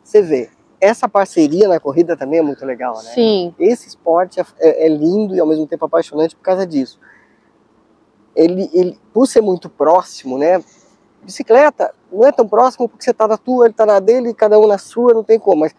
[0.05, 0.51] Você vê,
[0.81, 3.11] essa parceria na corrida também é muito legal, né?
[3.15, 6.99] Sim, Esse esporte é, é- é lindo e ao mesmo tempo apaixonante por causa disso.
[8.35, 10.63] Ele, ele, por ser muito próximo, né?
[11.23, 14.59] Bicicleta não é tão próximo porque você tá na tua, ele tá na dele, cada
[14.59, 15.61] um na sua, não tem como.
[15.61, 15.75] Mas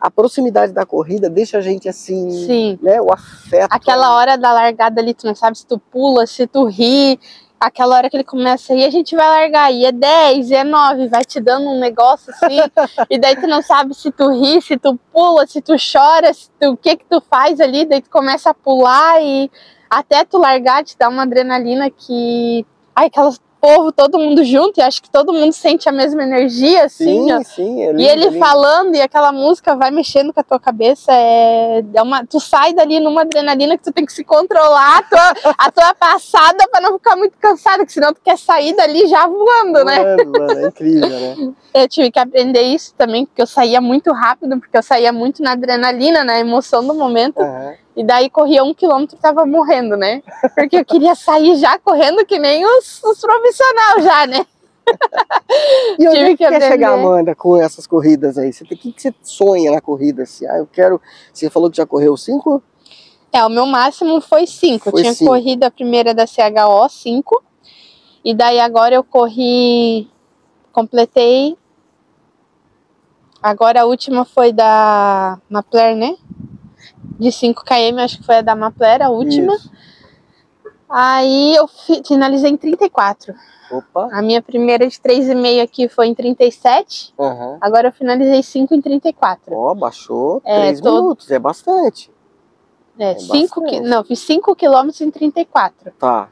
[0.00, 2.78] a proximidade da corrida deixa a gente assim, sim.
[2.82, 3.00] né?
[3.00, 3.68] O afeto.
[3.70, 7.20] Aquela hora da largada ali, tu não sabe se tu pula, se tu ri.
[7.64, 9.72] Aquela hora que ele começa aí, a gente vai largar.
[9.72, 12.58] E é 10, e é 9, vai te dando um negócio assim.
[13.08, 16.50] e daí tu não sabe se tu ri, se tu pula, se tu chora, se
[16.58, 17.84] tu, o que que tu faz ali.
[17.84, 19.48] Daí tu começa a pular e
[19.88, 22.66] até tu largar te dá uma adrenalina que.
[22.96, 24.78] Ai, aquelas povo, todo mundo junto.
[24.78, 27.42] E acho que todo mundo sente a mesma energia, assim, Sim, ó.
[27.44, 27.82] sim.
[27.84, 28.38] É lindo, E ele lindo.
[28.40, 32.74] falando e aquela música vai mexendo com a tua cabeça, é, é uma, tu sai
[32.74, 36.80] dali numa adrenalina que tu tem que se controlar a tua, a tua passada pra
[36.80, 40.16] não ficar muito cansada, que senão tu quer sair dali já voando, né?
[40.26, 41.52] Mano, é incrível, né?
[41.72, 45.42] Eu tive que aprender isso também, porque eu saía muito rápido, porque eu saía muito
[45.42, 47.72] na adrenalina, na emoção do momento, Aham.
[47.96, 50.22] E daí corria um quilômetro e tava morrendo, né?
[50.54, 54.46] Porque eu queria sair já correndo que nem os, os profissionais já, né?
[55.98, 56.94] E onde Tive é que que quer chegar.
[56.94, 58.52] Amanda, com essas corridas aí?
[58.52, 60.22] Você tem- O que, que você sonha na corrida?
[60.24, 60.46] Assim?
[60.46, 61.00] Ah, eu quero.
[61.32, 62.62] Você falou que já correu cinco?
[63.30, 64.88] É, o meu máximo foi 5.
[64.88, 65.30] Eu Foi tinha cinco.
[65.30, 67.42] corrido a primeira da CHO 5.
[68.24, 70.10] E daí agora eu corri.
[70.72, 71.56] Completei.
[73.42, 76.16] Agora a última foi da Mapler, né?
[77.18, 79.54] De 5 km, acho que foi a da Mapler, a última.
[79.54, 79.70] Isso.
[80.88, 83.34] Aí eu fi- finalizei em 34.
[83.70, 84.08] Opa.
[84.12, 87.14] A minha primeira de 3,5 aqui foi em 37.
[87.18, 87.56] Aham.
[87.60, 89.54] Agora eu finalizei 5 em 34.
[89.54, 92.10] Ó, baixou É, três tô- minutos, é bastante.
[92.98, 93.70] É, É cinco bastante.
[93.70, 95.90] qui- não, fiz 5 km em 34.
[95.98, 96.28] Tá.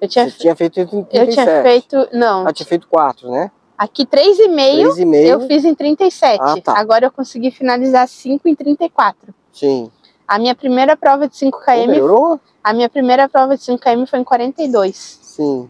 [0.00, 1.14] Eu tinha, Você tinha feito em 37.
[1.16, 2.08] eu tinha feito.
[2.12, 3.50] Não, Ah, tinha feito quatro, né?
[3.78, 5.28] Aqui 3,5 Três e meio.
[5.30, 6.40] eu fiz em 37.
[6.42, 6.76] Ah, tá.
[6.78, 9.32] Agora eu consegui finalizar 5 em 34.
[9.56, 9.90] Sim.
[10.28, 12.40] A minha primeira prova de 5 Pô, km, melhorou?
[12.62, 15.18] a minha primeira prova de 5 km foi em 42.
[15.22, 15.68] Sim.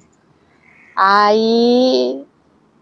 [0.95, 2.25] Aí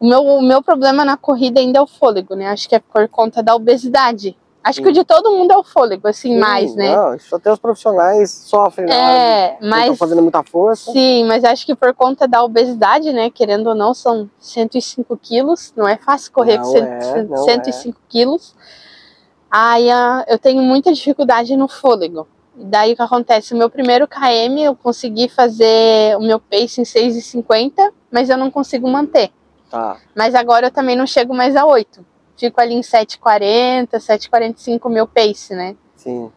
[0.00, 2.48] o meu, o meu problema na corrida ainda é o fôlego, né?
[2.48, 4.36] Acho que é por conta da obesidade.
[4.62, 5.00] Acho que o Sim.
[5.00, 6.96] de todo mundo é o fôlego, assim, Sim, mais, né?
[6.96, 10.90] Não, só até os profissionais sofrem É, mas estão fazendo muita força.
[10.90, 13.28] Sim, mas acho que por conta da obesidade, né?
[13.28, 15.70] Querendo ou não, são 105 quilos.
[15.76, 18.54] Não é fácil correr Não com cento- é, não 105 quilos.
[19.56, 22.26] Aí ah, eu tenho muita dificuldade no fôlego.
[22.56, 23.54] Daí o que acontece?
[23.54, 28.50] O meu primeiro KM eu consegui fazer o meu pace em 6,50, mas eu não
[28.50, 29.30] consigo manter.
[29.70, 29.96] Tá.
[30.12, 32.04] Mas agora eu também não chego mais a 8.
[32.36, 35.76] Fico ali em 7,40, 7,45 o meu pace, né?
[35.94, 36.32] Sim.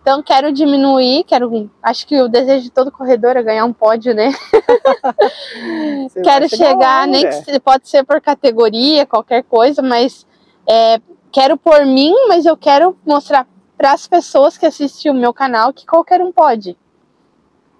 [0.00, 1.70] Então quero diminuir, quero.
[1.82, 4.32] Acho que o desejo de todo corredor é ganhar um pódio, né?
[6.24, 10.26] Quero chegar, lá, nem que pode ser por categoria, qualquer coisa, mas
[10.66, 10.98] é,
[11.34, 13.44] quero por mim, mas eu quero mostrar
[13.76, 16.78] para as pessoas que assistem o meu canal que qualquer um pode.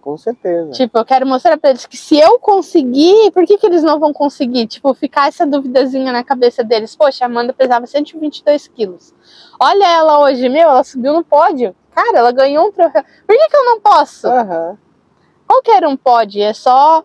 [0.00, 0.72] Com certeza.
[0.72, 4.00] Tipo, eu quero mostrar para eles que se eu conseguir, por que, que eles não
[4.00, 4.66] vão conseguir?
[4.66, 6.96] Tipo, ficar essa duvidazinha na cabeça deles.
[6.96, 9.14] Poxa, a Amanda pesava 122 quilos.
[9.58, 11.74] Olha ela hoje, meu, ela subiu no pódio.
[11.94, 13.04] Cara, ela ganhou um troféu.
[13.26, 14.26] Por que, que eu não posso?
[14.26, 14.76] Aham.
[15.46, 17.04] Qualquer um pode, é só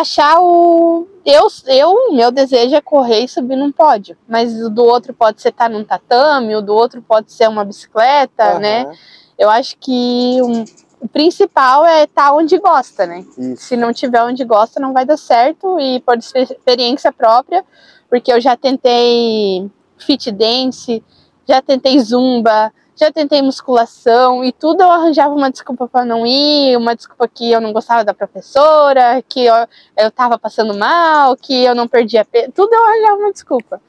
[0.00, 1.06] achar o.
[1.24, 4.16] Eu, eu, meu desejo é correr e subir num pódio.
[4.28, 7.64] Mas o do outro pode ser estar num tatame, o do outro pode ser uma
[7.64, 8.58] bicicleta, aham.
[8.60, 8.92] né?
[9.38, 10.64] Eu acho que um-
[11.00, 13.24] o principal é estar onde gosta, né?
[13.36, 13.56] Isso.
[13.64, 15.78] Se não tiver onde gosta, não vai dar certo.
[15.80, 17.64] E por exper- experiência própria,
[18.08, 19.68] porque eu já tentei
[19.98, 21.02] fit dance,
[21.48, 26.76] já tentei zumba, já tentei musculação e tudo eu arranjava uma desculpa para não ir,
[26.76, 29.54] uma desculpa que eu não gostava da professora, que eu,
[29.96, 33.80] eu tava passando mal, que eu não perdia peso, tudo eu arranjava uma desculpa.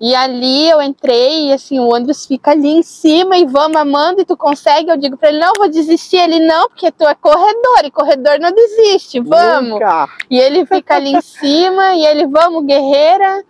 [0.00, 4.20] E ali eu entrei e assim, o ônibus fica ali em cima e vamos amando
[4.20, 4.90] e tu consegue.
[4.90, 6.16] Eu digo para ele, não, vou desistir.
[6.16, 9.78] Ele, não, porque tu é corredor e corredor não desiste, vamos.
[9.78, 10.08] Cá.
[10.28, 13.44] E ele fica ali em cima e ele, vamos, guerreira.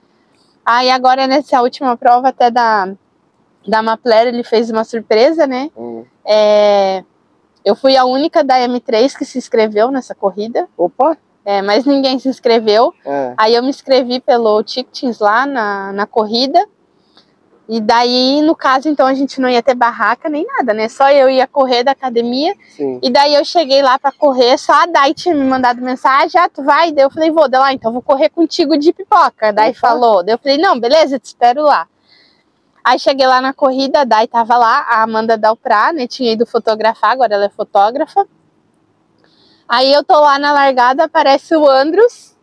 [0.65, 2.95] Aí agora nessa última prova até da,
[3.67, 5.71] da Mapler, ele fez uma surpresa, né?
[5.77, 6.05] Hum.
[6.25, 7.03] É,
[7.65, 11.17] eu fui a única da M3 que se inscreveu nessa corrida, Opa.
[11.45, 12.93] é, mas ninguém se inscreveu.
[13.05, 13.35] É.
[13.37, 16.59] Aí eu me inscrevi pelo Tickets lá na, na corrida.
[17.67, 20.87] E daí, no caso, então, a gente não ia ter barraca nem nada, né?
[20.87, 22.55] Só eu ia correr da academia.
[22.77, 23.01] Sim.
[23.03, 26.47] E daí eu cheguei lá pra correr, só a Dai tinha me mandado mensagem, ah,
[26.47, 26.93] tu vai?
[26.93, 29.51] Daí eu falei, vou, daí lá, então eu vou correr contigo de pipoca.
[29.51, 29.81] Daí Opa.
[29.81, 31.89] falou, daí eu falei, não, beleza, te espero lá.
[32.85, 36.45] Aí cheguei lá na corrida, a Dai tava lá, a Amanda Dalprá, né, tinha ido
[36.45, 38.27] fotografar, agora ela é fotógrafa.
[39.67, 42.37] Aí eu tô lá na largada, aparece o Andros,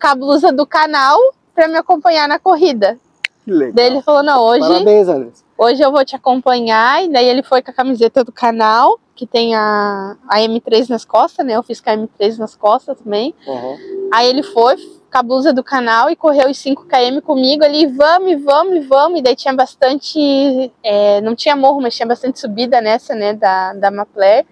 [0.00, 1.18] com a blusa do canal,
[1.52, 2.98] pra me acompanhar na corrida.
[3.44, 3.74] Que legal.
[3.74, 4.60] Daí ele falou, não, hoje...
[4.60, 5.44] Parabéns, Anderson.
[5.58, 9.26] Hoje eu vou te acompanhar, e daí ele foi com a camiseta do canal, que
[9.26, 11.56] tem a, a M3 nas costas, né?
[11.56, 13.34] Eu fiz com a M3 nas costas também.
[13.46, 14.08] Uhum.
[14.12, 14.76] Aí ele foi
[15.14, 19.20] com a blusa do canal e correu os 5km comigo ali, vamos, vamos, vamos.
[19.20, 20.72] E daí tinha bastante.
[20.82, 23.32] é, não tinha morro, mas tinha bastante subida nessa, né?
[23.32, 24.44] Da, da Mapler.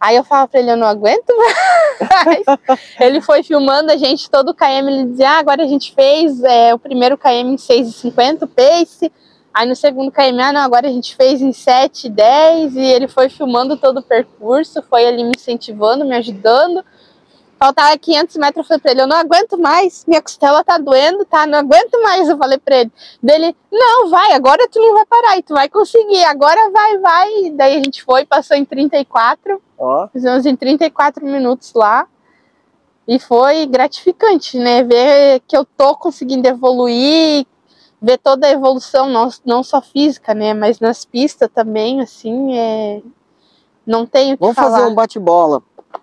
[0.00, 2.44] Aí eu falava pra ele, eu não aguento mais.
[2.98, 6.42] ele foi filmando a gente todo o KM, ele dizia, ah, agora a gente fez
[6.42, 9.12] é, o primeiro KM em 6,50, o pace.
[9.52, 13.08] Aí no segundo KM, ah, não, agora a gente fez em 7, 10, e ele
[13.08, 16.82] foi filmando todo o percurso, foi ali me incentivando, me ajudando.
[17.58, 21.24] Faltava 500 metros, eu falei pra ele, eu não aguento mais, minha costela tá doendo,
[21.24, 22.92] tá, não aguento mais, eu falei pra ele.
[23.22, 27.44] Dele, não, vai, agora tu não vai parar, e tu vai conseguir, agora vai, vai.
[27.44, 30.06] E daí a gente foi, passou em 34, Ó.
[30.08, 32.06] fizemos em 34 minutos lá.
[33.08, 34.82] E foi gratificante, né?
[34.82, 37.46] Ver que eu tô conseguindo evoluir,
[38.02, 40.52] ver toda a evolução, não, não só física, né?
[40.52, 43.00] Mas nas pistas também, assim, é...
[43.86, 44.70] não tenho o que Vamos falar.
[44.72, 45.62] fazer um bate-bola.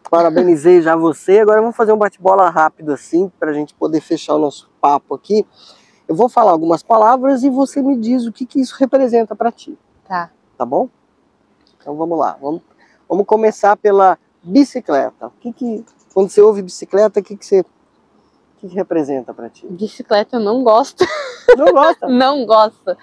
[0.10, 1.40] Parabenizei já você.
[1.40, 5.16] Agora vamos fazer um bate-bola rápido assim, para a gente poder fechar o nosso papo
[5.16, 5.46] aqui.
[6.08, 9.52] Eu vou falar algumas palavras e você me diz o que, que isso representa para
[9.52, 9.78] ti,
[10.08, 10.30] Tá.
[10.58, 10.90] tá bom?
[11.80, 12.38] Então vamos lá.
[12.42, 12.62] Vamos,
[13.08, 15.28] vamos começar pela bicicleta.
[15.28, 17.64] O que que, quando você ouve bicicleta, o que, que você.
[18.58, 19.66] Que, que representa para ti?
[19.68, 21.06] Bicicleta eu não gosto.
[21.58, 22.08] Não gosta?
[22.10, 22.98] não gosto.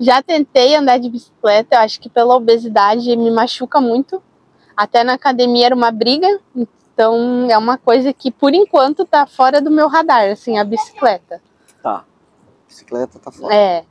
[0.00, 4.22] Já tentei andar de bicicleta, eu acho que pela obesidade me machuca muito.
[4.78, 9.60] Até na academia era uma briga, então é uma coisa que por enquanto tá fora
[9.60, 11.42] do meu radar, assim, a bicicleta.
[11.82, 12.04] Tá.
[12.68, 13.52] Bicicleta tá fora.
[13.52, 13.84] É,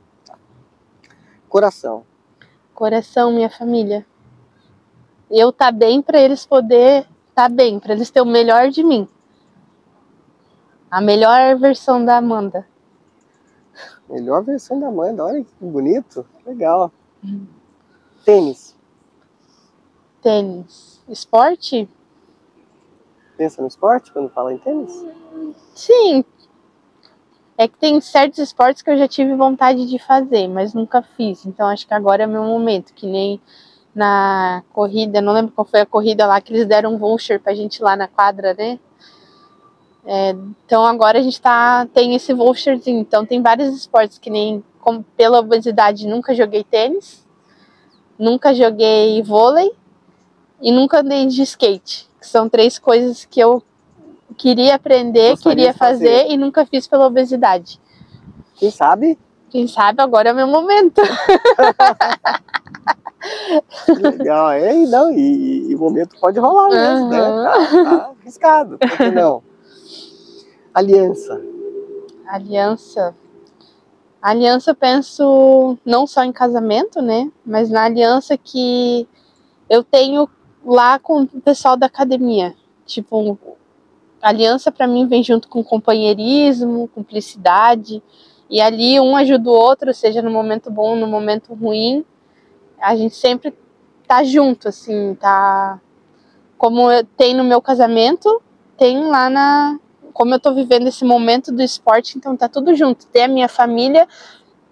[1.46, 2.06] Coração.
[2.74, 4.06] coração, minha família.
[5.30, 9.06] Eu tá bem pra eles poder tá bem, pra eles ter o melhor de mim.
[10.90, 12.66] A melhor versão da Amanda.
[14.08, 15.22] Melhor versão da Amanda.
[15.22, 16.24] Olha que bonito.
[16.46, 16.90] Legal.
[18.24, 18.74] Tênis.
[20.22, 21.00] Tênis.
[21.08, 21.88] Esporte?
[23.36, 25.04] Pensa no esporte quando fala em tênis?
[25.74, 26.24] Sim.
[27.56, 31.46] É que tem certos esportes que eu já tive vontade de fazer, mas nunca fiz.
[31.46, 32.92] Então acho que agora é meu momento.
[32.92, 33.40] Que nem
[33.94, 37.54] na corrida, não lembro qual foi a corrida lá, que eles deram um voucher pra
[37.54, 38.78] gente lá na quadra, né?
[40.04, 40.30] É,
[40.64, 43.00] então agora a gente tá, tem esse voucherzinho.
[43.00, 47.26] Então tem vários esportes que nem como, pela obesidade nunca joguei tênis,
[48.18, 49.72] nunca joguei vôlei
[50.60, 52.08] e nunca andei de skate.
[52.20, 53.62] Que são três coisas que eu
[54.36, 56.18] queria aprender, Gostaria queria fazer.
[56.18, 57.80] fazer e nunca fiz pela obesidade.
[58.56, 59.18] Quem sabe?
[59.50, 61.00] Quem sabe agora é o meu momento.
[64.00, 64.50] Legal.
[64.52, 67.18] É, e não, e, e o momento pode rolar mesmo, né?
[67.18, 67.44] Aham.
[67.44, 69.42] Tá, tá arriscado, por que não?
[70.74, 71.40] Aliança.
[72.26, 73.14] Aliança.
[74.20, 77.30] Aliança eu penso não só em casamento, né?
[77.44, 79.08] Mas na aliança que
[79.70, 80.28] eu tenho
[80.68, 82.54] lá com o pessoal da academia.
[82.84, 83.38] Tipo,
[84.20, 88.02] aliança para mim vem junto com companheirismo, cumplicidade.
[88.50, 92.04] E ali um ajuda o outro, seja no momento bom, no momento ruim.
[92.80, 93.56] A gente sempre
[94.06, 95.80] tá junto, assim, tá.
[96.58, 98.42] Como tem no meu casamento,
[98.76, 99.78] tem lá na.
[100.12, 103.06] Como eu tô vivendo esse momento do esporte, então tá tudo junto.
[103.06, 104.06] Tem a minha família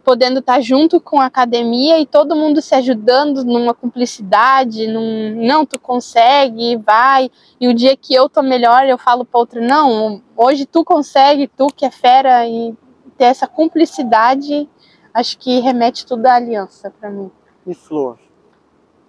[0.06, 5.66] podendo estar junto com a academia e todo mundo se ajudando numa cumplicidade, num não,
[5.66, 7.28] tu consegue, vai.
[7.60, 11.48] E o dia que eu tô melhor, eu falo para outro, não, hoje tu consegue,
[11.48, 12.72] tu que é fera e
[13.18, 14.70] ter essa cumplicidade,
[15.12, 17.28] acho que remete tudo à aliança para mim.
[17.66, 18.16] E flor?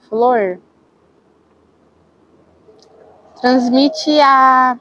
[0.10, 0.60] Flor
[3.40, 4.80] transmite a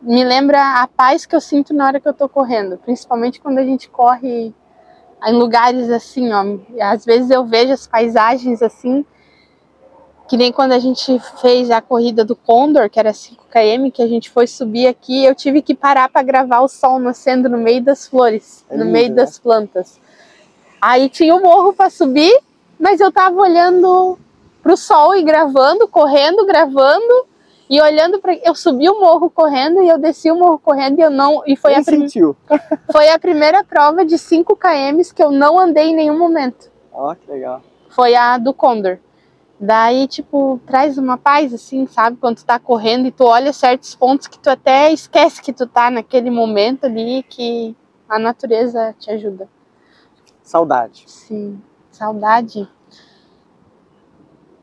[0.00, 3.58] me lembra a paz que eu sinto na hora que eu tô correndo, principalmente quando
[3.58, 4.54] a gente corre
[5.26, 6.44] em lugares assim, ó.
[6.80, 9.04] Às vezes eu vejo as paisagens assim,
[10.28, 14.02] que nem quando a gente fez a corrida do Condor, que era 5 km, que
[14.02, 17.58] a gente foi subir aqui, eu tive que parar para gravar o sol nascendo no
[17.58, 19.14] meio das flores, é no lindo, meio né?
[19.16, 19.98] das plantas.
[20.80, 22.32] Aí tinha o um morro para subir,
[22.78, 24.18] mas eu tava olhando
[24.62, 27.26] pro sol e gravando, correndo, gravando
[27.70, 31.02] e olhando para eu subi o morro correndo e eu desci o morro correndo e
[31.02, 32.04] eu não e foi a prim...
[32.90, 36.68] foi a primeira prova de 5 km que eu não andei em nenhum momento.
[36.92, 37.62] Ó, oh, que legal.
[37.88, 38.98] Foi a do Condor.
[39.58, 42.16] Daí, tipo, traz uma paz, assim, sabe?
[42.16, 45.66] Quando tu tá correndo e tu olha certos pontos que tu até esquece que tu
[45.66, 47.76] tá naquele momento ali que
[48.08, 49.48] a natureza te ajuda.
[50.42, 51.04] Saudade.
[51.06, 51.62] Sim,
[51.92, 52.68] saudade.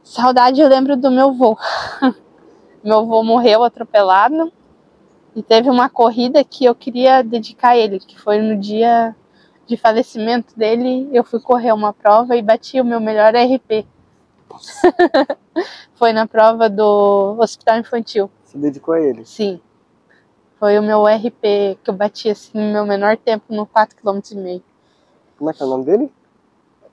[0.04, 1.58] Saudade eu lembro do meu avô.
[2.84, 4.52] meu avô morreu atropelado
[5.36, 9.16] e teve uma corrida que eu queria dedicar a ele, que foi no dia
[9.68, 13.86] de falecimento dele, eu fui correr uma prova e bati o meu melhor RP.
[15.96, 18.32] foi na prova do Hospital Infantil.
[18.46, 19.26] Se dedicou a ele?
[19.26, 19.60] Sim.
[20.58, 24.20] Foi o meu RP que eu bati assim no meu menor tempo no 4 km.
[25.38, 26.12] Como é que é o nome dele?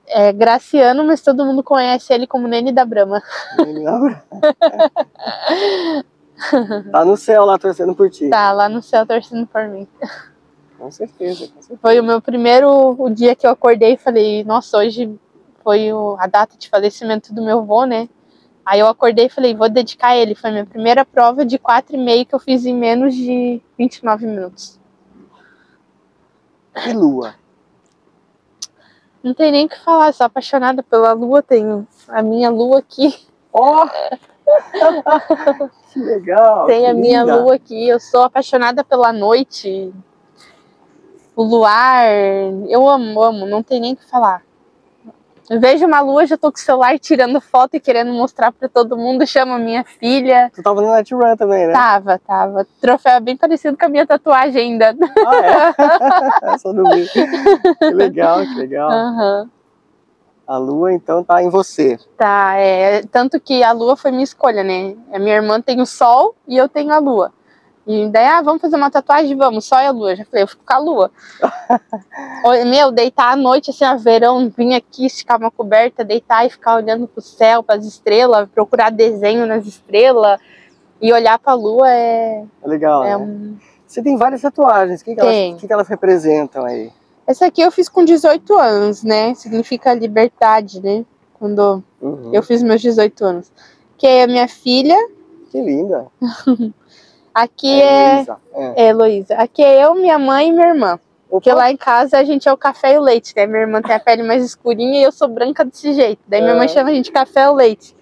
[0.07, 3.21] É Graciano, mas todo mundo conhece ele como Nene da Brama.
[3.59, 4.23] Nene da Brama.
[6.91, 8.29] tá no céu lá torcendo por ti.
[8.29, 9.87] Tá lá no céu torcendo por mim.
[10.77, 11.79] Com certeza, com certeza.
[11.81, 15.17] Foi o meu primeiro o dia que eu acordei e falei, nossa, hoje
[15.63, 18.07] foi o, a data de falecimento do meu avô, né?
[18.65, 20.35] Aí eu acordei e falei, vou dedicar a ele.
[20.35, 24.79] Foi minha primeira prova de 4,5 que eu fiz em menos de 29 minutos.
[26.87, 27.35] E lua?
[29.25, 33.25] Não tem nem o que falar, sou apaixonada pela lua, tenho a minha lua aqui.
[33.51, 33.83] Ó!
[33.83, 33.89] Oh!
[35.91, 36.67] que legal!
[36.67, 39.91] Tem a minha lua aqui, eu sou apaixonada pela noite,
[41.35, 42.05] o luar,
[42.69, 44.44] eu amo, amo, não tem nem o que falar.
[45.49, 48.97] Vejo uma lua, já tô com o celular tirando foto e querendo mostrar pra todo
[48.97, 50.51] mundo, chama minha filha.
[50.55, 51.73] Tu tava no Night Run também, né?
[51.73, 52.67] Tava, tava.
[52.81, 54.95] Troféu é bem parecido com a minha tatuagem ainda.
[55.25, 56.57] Ah, é?
[56.57, 57.07] Só não vi.
[57.07, 58.89] Que legal, que legal.
[58.89, 59.49] Uhum.
[60.47, 61.97] A lua, então, tá em você.
[62.17, 63.03] Tá, é.
[63.11, 64.95] Tanto que a lua foi minha escolha, né?
[65.11, 67.31] A minha irmã tem o sol e eu tenho a lua.
[67.87, 69.37] E daí, ah, vamos fazer uma tatuagem?
[69.37, 70.15] Vamos, só e a lua.
[70.15, 71.11] Já falei, eu fico com a lua.
[72.65, 76.77] Meu, deitar à noite, assim, a verão, vir aqui, esticar uma coberta, deitar e ficar
[76.77, 80.39] olhando pro céu, pras estrelas, procurar desenho nas estrelas
[80.99, 82.43] e olhar pra lua é.
[82.63, 83.03] É legal.
[83.03, 83.17] É né?
[83.17, 83.57] um...
[83.85, 86.91] Você tem várias tatuagens, o que, que, elas, que, que elas representam aí?
[87.27, 89.33] Essa aqui eu fiz com 18 anos, né?
[89.35, 91.05] Significa liberdade, né?
[91.35, 92.31] Quando uhum.
[92.33, 93.51] eu fiz meus 18 anos.
[93.97, 94.97] Que é a minha filha.
[95.51, 96.07] Que linda!
[97.35, 98.21] Aqui é.
[98.23, 98.87] É, é.
[98.87, 99.35] Heloísa.
[99.35, 100.93] Aqui é eu, minha mãe e minha irmã.
[100.93, 101.01] Opa.
[101.29, 103.45] Porque lá em casa a gente é o café e o leite, né?
[103.45, 106.21] Minha irmã tem a pele mais escurinha e eu sou branca desse jeito.
[106.25, 106.69] Daí minha mãe é.
[106.69, 107.93] chama a gente café ou leite.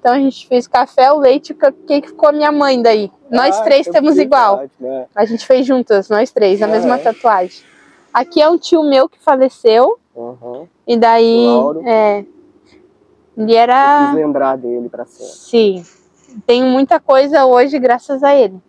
[0.00, 3.12] Então a gente fez café ou leite, quem ficou a minha mãe daí.
[3.30, 4.64] Nós ah, três temos igual.
[4.80, 5.06] Né?
[5.14, 7.62] A gente fez juntas, nós três, a mesma tatuagem.
[8.12, 9.98] Aqui é um tio meu que faleceu.
[10.16, 10.66] Uhum.
[10.84, 11.46] E daí.
[11.46, 11.82] Lauro.
[11.86, 12.24] É.
[13.36, 14.00] Ele era.
[14.00, 15.32] Eu quis lembrar dele pra sempre.
[15.32, 15.84] Sim.
[16.44, 18.60] Tenho muita coisa hoje graças a ele.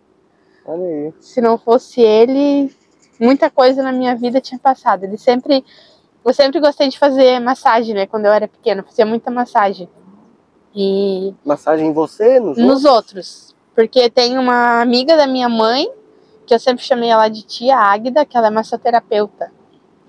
[0.66, 1.14] Olha aí.
[1.20, 2.74] Se não fosse ele,
[3.20, 5.04] muita coisa na minha vida tinha passado.
[5.04, 5.64] Ele sempre.
[6.24, 8.06] Eu sempre gostei de fazer massagem, né?
[8.06, 9.90] Quando eu era pequena, fazia muita massagem.
[10.76, 11.34] E.
[11.44, 12.40] Massagem em você?
[12.40, 13.56] Nos, nos outros?
[13.76, 15.92] Porque tem uma amiga da minha mãe,
[16.46, 19.52] que eu sempre chamei ela de tia Águida, que ela é massoterapeuta.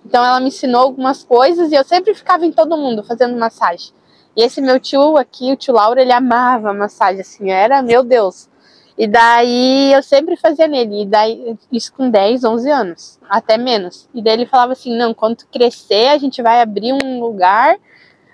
[0.05, 3.93] Então ela me ensinou algumas coisas e eu sempre ficava em todo mundo fazendo massagem.
[4.37, 8.49] E esse meu tio aqui, o tio Laura, ele amava massagem, assim, era, meu Deus.
[8.97, 14.09] E daí eu sempre fazia nele, e daí isso com 10, 11 anos, até menos.
[14.15, 17.77] E daí ele falava assim: "Não, quando crescer, a gente vai abrir um lugar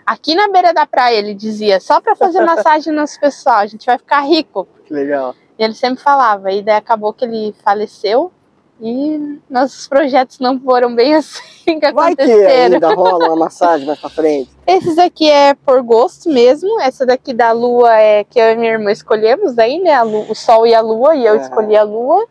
[0.04, 3.86] aqui na beira da praia", ele dizia, só para fazer massagem nos pessoal, a gente
[3.86, 4.66] vai ficar rico.
[4.84, 5.34] Que legal.
[5.58, 8.32] E ele sempre falava, e daí acabou que ele faleceu
[8.80, 12.74] e nossos projetos não foram bem assim que Vai que aconteceram.
[12.74, 14.50] ainda rola uma massagem mais pra frente.
[14.66, 16.80] Esses aqui é por gosto mesmo.
[16.80, 19.92] Essa daqui da lua é que eu e minha irmã escolhemos aí, né?
[19.92, 21.42] a lu- o sol e a lua, e eu Aham.
[21.42, 22.26] escolhi a lua.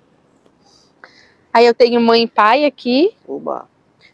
[1.53, 3.15] Aí eu tenho mãe e pai aqui.
[3.27, 3.67] Oba.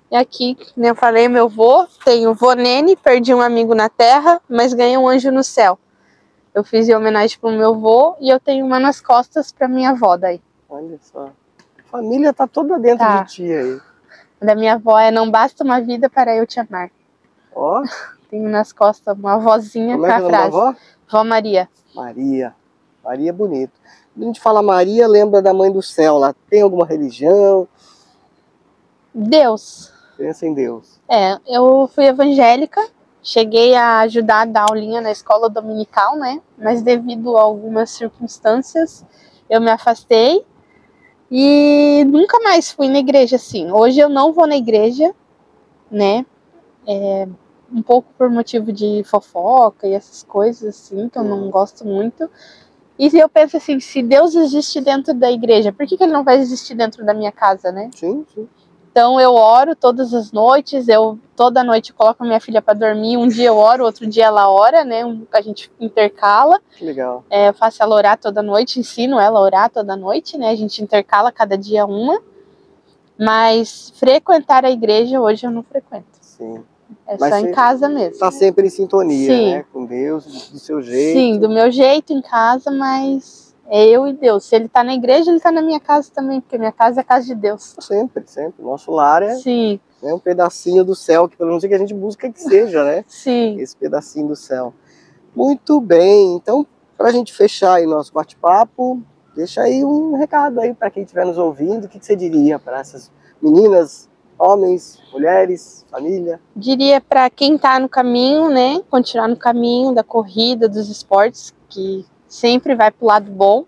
[0.09, 1.85] E aqui, como eu falei, meu vô.
[2.05, 5.77] Tenho vô Nene, perdi um amigo na terra, mas ganhei um anjo no céu.
[6.53, 9.89] Eu fiz em homenagem pro meu vô e eu tenho uma nas costas pra minha
[9.89, 10.39] avó daí.
[10.69, 11.29] Olha só.
[11.93, 13.21] Família tá toda dentro Tá.
[13.21, 13.79] de ti aí.
[14.41, 16.89] Da minha avó é Não Basta uma Vida para Eu Te Amar.
[17.55, 17.83] Ó,
[18.31, 20.47] Tenho nas costas uma vozinha como com é que é a da frase.
[20.47, 20.75] avó?
[21.11, 21.69] Vó Maria.
[21.93, 22.55] Maria.
[23.03, 23.73] Maria é bonito.
[24.11, 26.33] Quando a gente fala Maria, lembra da mãe do céu lá.
[26.49, 27.67] Tem alguma religião?
[29.13, 29.93] Deus.
[30.17, 30.99] Pensa em Deus.
[31.07, 32.81] É, eu fui evangélica,
[33.21, 36.41] cheguei a ajudar a dar aulinha na escola dominical, né?
[36.57, 39.05] Mas devido a algumas circunstâncias,
[39.47, 40.43] eu me afastei
[41.35, 43.71] e nunca mais fui na igreja assim.
[43.71, 45.15] Hoje eu não vou na igreja,
[45.89, 46.23] né?
[46.87, 47.27] É,
[47.73, 52.29] um pouco por motivo de fofoca e essas coisas assim, que eu não gosto muito.
[52.99, 56.23] E eu penso assim, se Deus existe dentro da igreja, por que, que ele não
[56.23, 57.89] vai existir dentro da minha casa, né?
[57.95, 58.47] Sim, sim.
[58.93, 63.17] Então eu oro todas as noites, eu toda noite coloco a minha filha para dormir.
[63.17, 65.01] Um dia eu oro, outro dia ela ora, né?
[65.33, 66.61] A gente intercala.
[66.77, 67.25] Que legal.
[67.27, 70.51] É, eu faço ela orar toda noite, ensino ela a orar toda noite, né?
[70.51, 72.21] A gente intercala cada dia uma.
[73.17, 76.05] Mas frequentar a igreja hoje eu não frequento.
[76.21, 76.63] Sim.
[77.07, 78.19] É Mas só em casa mesmo.
[78.19, 79.51] Tá sempre em sintonia, Sim.
[79.53, 79.65] né?
[79.73, 81.17] Com Deus, do seu jeito.
[81.17, 84.45] Sim, do meu jeito em casa, mas é eu e Deus.
[84.45, 87.01] Se ele tá na igreja, ele tá na minha casa também, porque minha casa é
[87.01, 87.75] a casa de Deus.
[87.79, 88.63] Sempre, sempre.
[88.63, 91.79] Nosso lar é, Sim, é um pedacinho do céu, que pelo menos é que a
[91.79, 93.05] gente busca que seja, né?
[93.07, 93.59] sim.
[93.59, 94.73] Esse pedacinho do céu.
[95.35, 96.35] Muito bem.
[96.35, 96.65] Então,
[96.97, 99.01] para a gente fechar aí nosso bate-papo,
[99.35, 101.85] deixa aí um recado aí para quem estiver nos ouvindo.
[101.85, 103.11] O que, que você diria para essas
[103.41, 106.39] meninas, homens, mulheres, família?
[106.55, 112.05] diria para quem tá no caminho, né, continuar no caminho da corrida, dos esportes, que
[112.33, 113.65] sempre vai pro lado bom.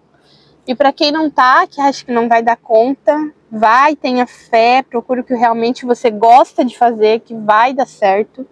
[0.68, 4.82] E para quem não tá, que acha que não vai dar conta, vai, tenha fé,
[4.82, 8.48] procure o que realmente você gosta de fazer, que vai dar certo.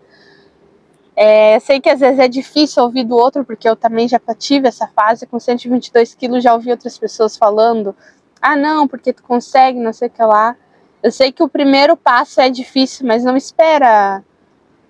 [1.15, 4.67] É, sei que às vezes é difícil ouvir do outro, porque eu também já tive
[4.67, 7.95] essa fase, com 122 quilos já ouvi outras pessoas falando,
[8.39, 10.55] ah não, porque tu consegue, não sei o que lá.
[11.01, 14.23] Eu sei que o primeiro passo é difícil, mas não espera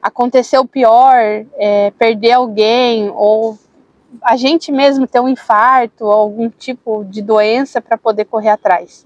[0.01, 1.15] acontecer o pior,
[1.55, 3.57] é, perder alguém ou
[4.21, 9.05] a gente mesmo ter um infarto ou algum tipo de doença para poder correr atrás.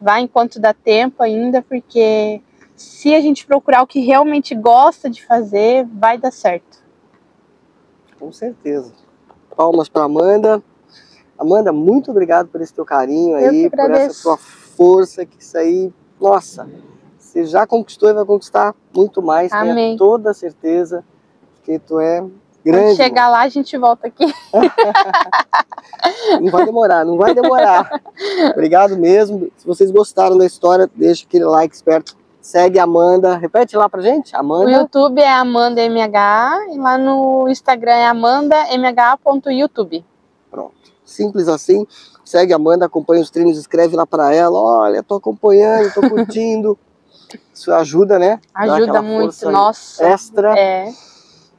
[0.00, 2.40] Vai enquanto dá tempo ainda, porque
[2.74, 6.84] se a gente procurar o que realmente gosta de fazer, vai dar certo.
[8.18, 8.92] Com certeza.
[9.56, 10.62] Palmas para Amanda.
[11.38, 15.40] Amanda, muito obrigado por esse teu carinho Eu aí, que por essa tua força, que
[15.40, 16.68] isso aí, nossa,
[17.18, 19.96] você já conquistou e vai conquistar muito mais, tenha Amém.
[19.96, 21.04] toda a certeza,
[21.54, 22.24] porque tu é
[22.66, 22.96] Quando grande.
[22.96, 24.26] chegar lá, a gente volta aqui.
[26.40, 28.00] Não vai demorar, não vai demorar.
[28.52, 29.50] Obrigado mesmo.
[29.56, 32.16] Se vocês gostaram da história, deixa aquele like esperto.
[32.40, 33.36] Segue a Amanda.
[33.36, 34.34] Repete lá pra gente.
[34.34, 34.70] O Amanda.
[34.70, 40.04] YouTube é Amanda MH e lá no Instagram é amandamh.youtube.
[40.48, 40.74] Pronto.
[41.04, 41.86] Simples assim.
[42.24, 44.58] Segue a Amanda, acompanha os treinos, escreve lá pra ela.
[44.58, 46.78] Olha, tô acompanhando, tô curtindo.
[47.52, 48.40] Isso ajuda, né?
[48.54, 50.04] Ajuda muito, nossa.
[50.06, 50.56] Extra.
[50.56, 50.88] É,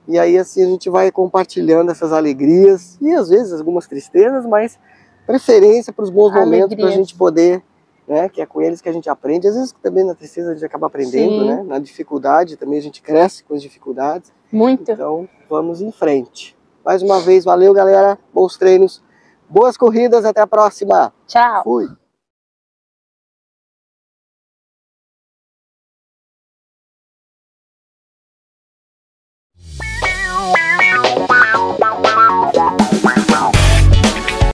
[0.08, 4.80] E aí assim a gente vai compartilhando essas alegrias e às vezes algumas tristezas, mas
[5.26, 6.94] preferência para os bons momentos para a Alegrias.
[6.94, 7.62] gente poder,
[8.08, 8.30] né?
[8.30, 9.48] Que é com eles que a gente aprende.
[9.48, 11.48] Às vezes também na tristeza a gente acaba aprendendo, Sim.
[11.48, 11.64] né?
[11.64, 14.32] Na dificuldade também a gente cresce com as dificuldades.
[14.52, 14.90] muito.
[14.92, 16.56] Então vamos em frente.
[16.86, 19.04] Mais uma vez, valeu galera, bons treinos,
[19.50, 21.14] boas corridas, até a próxima.
[21.28, 21.64] Tchau.
[21.64, 21.88] Fui.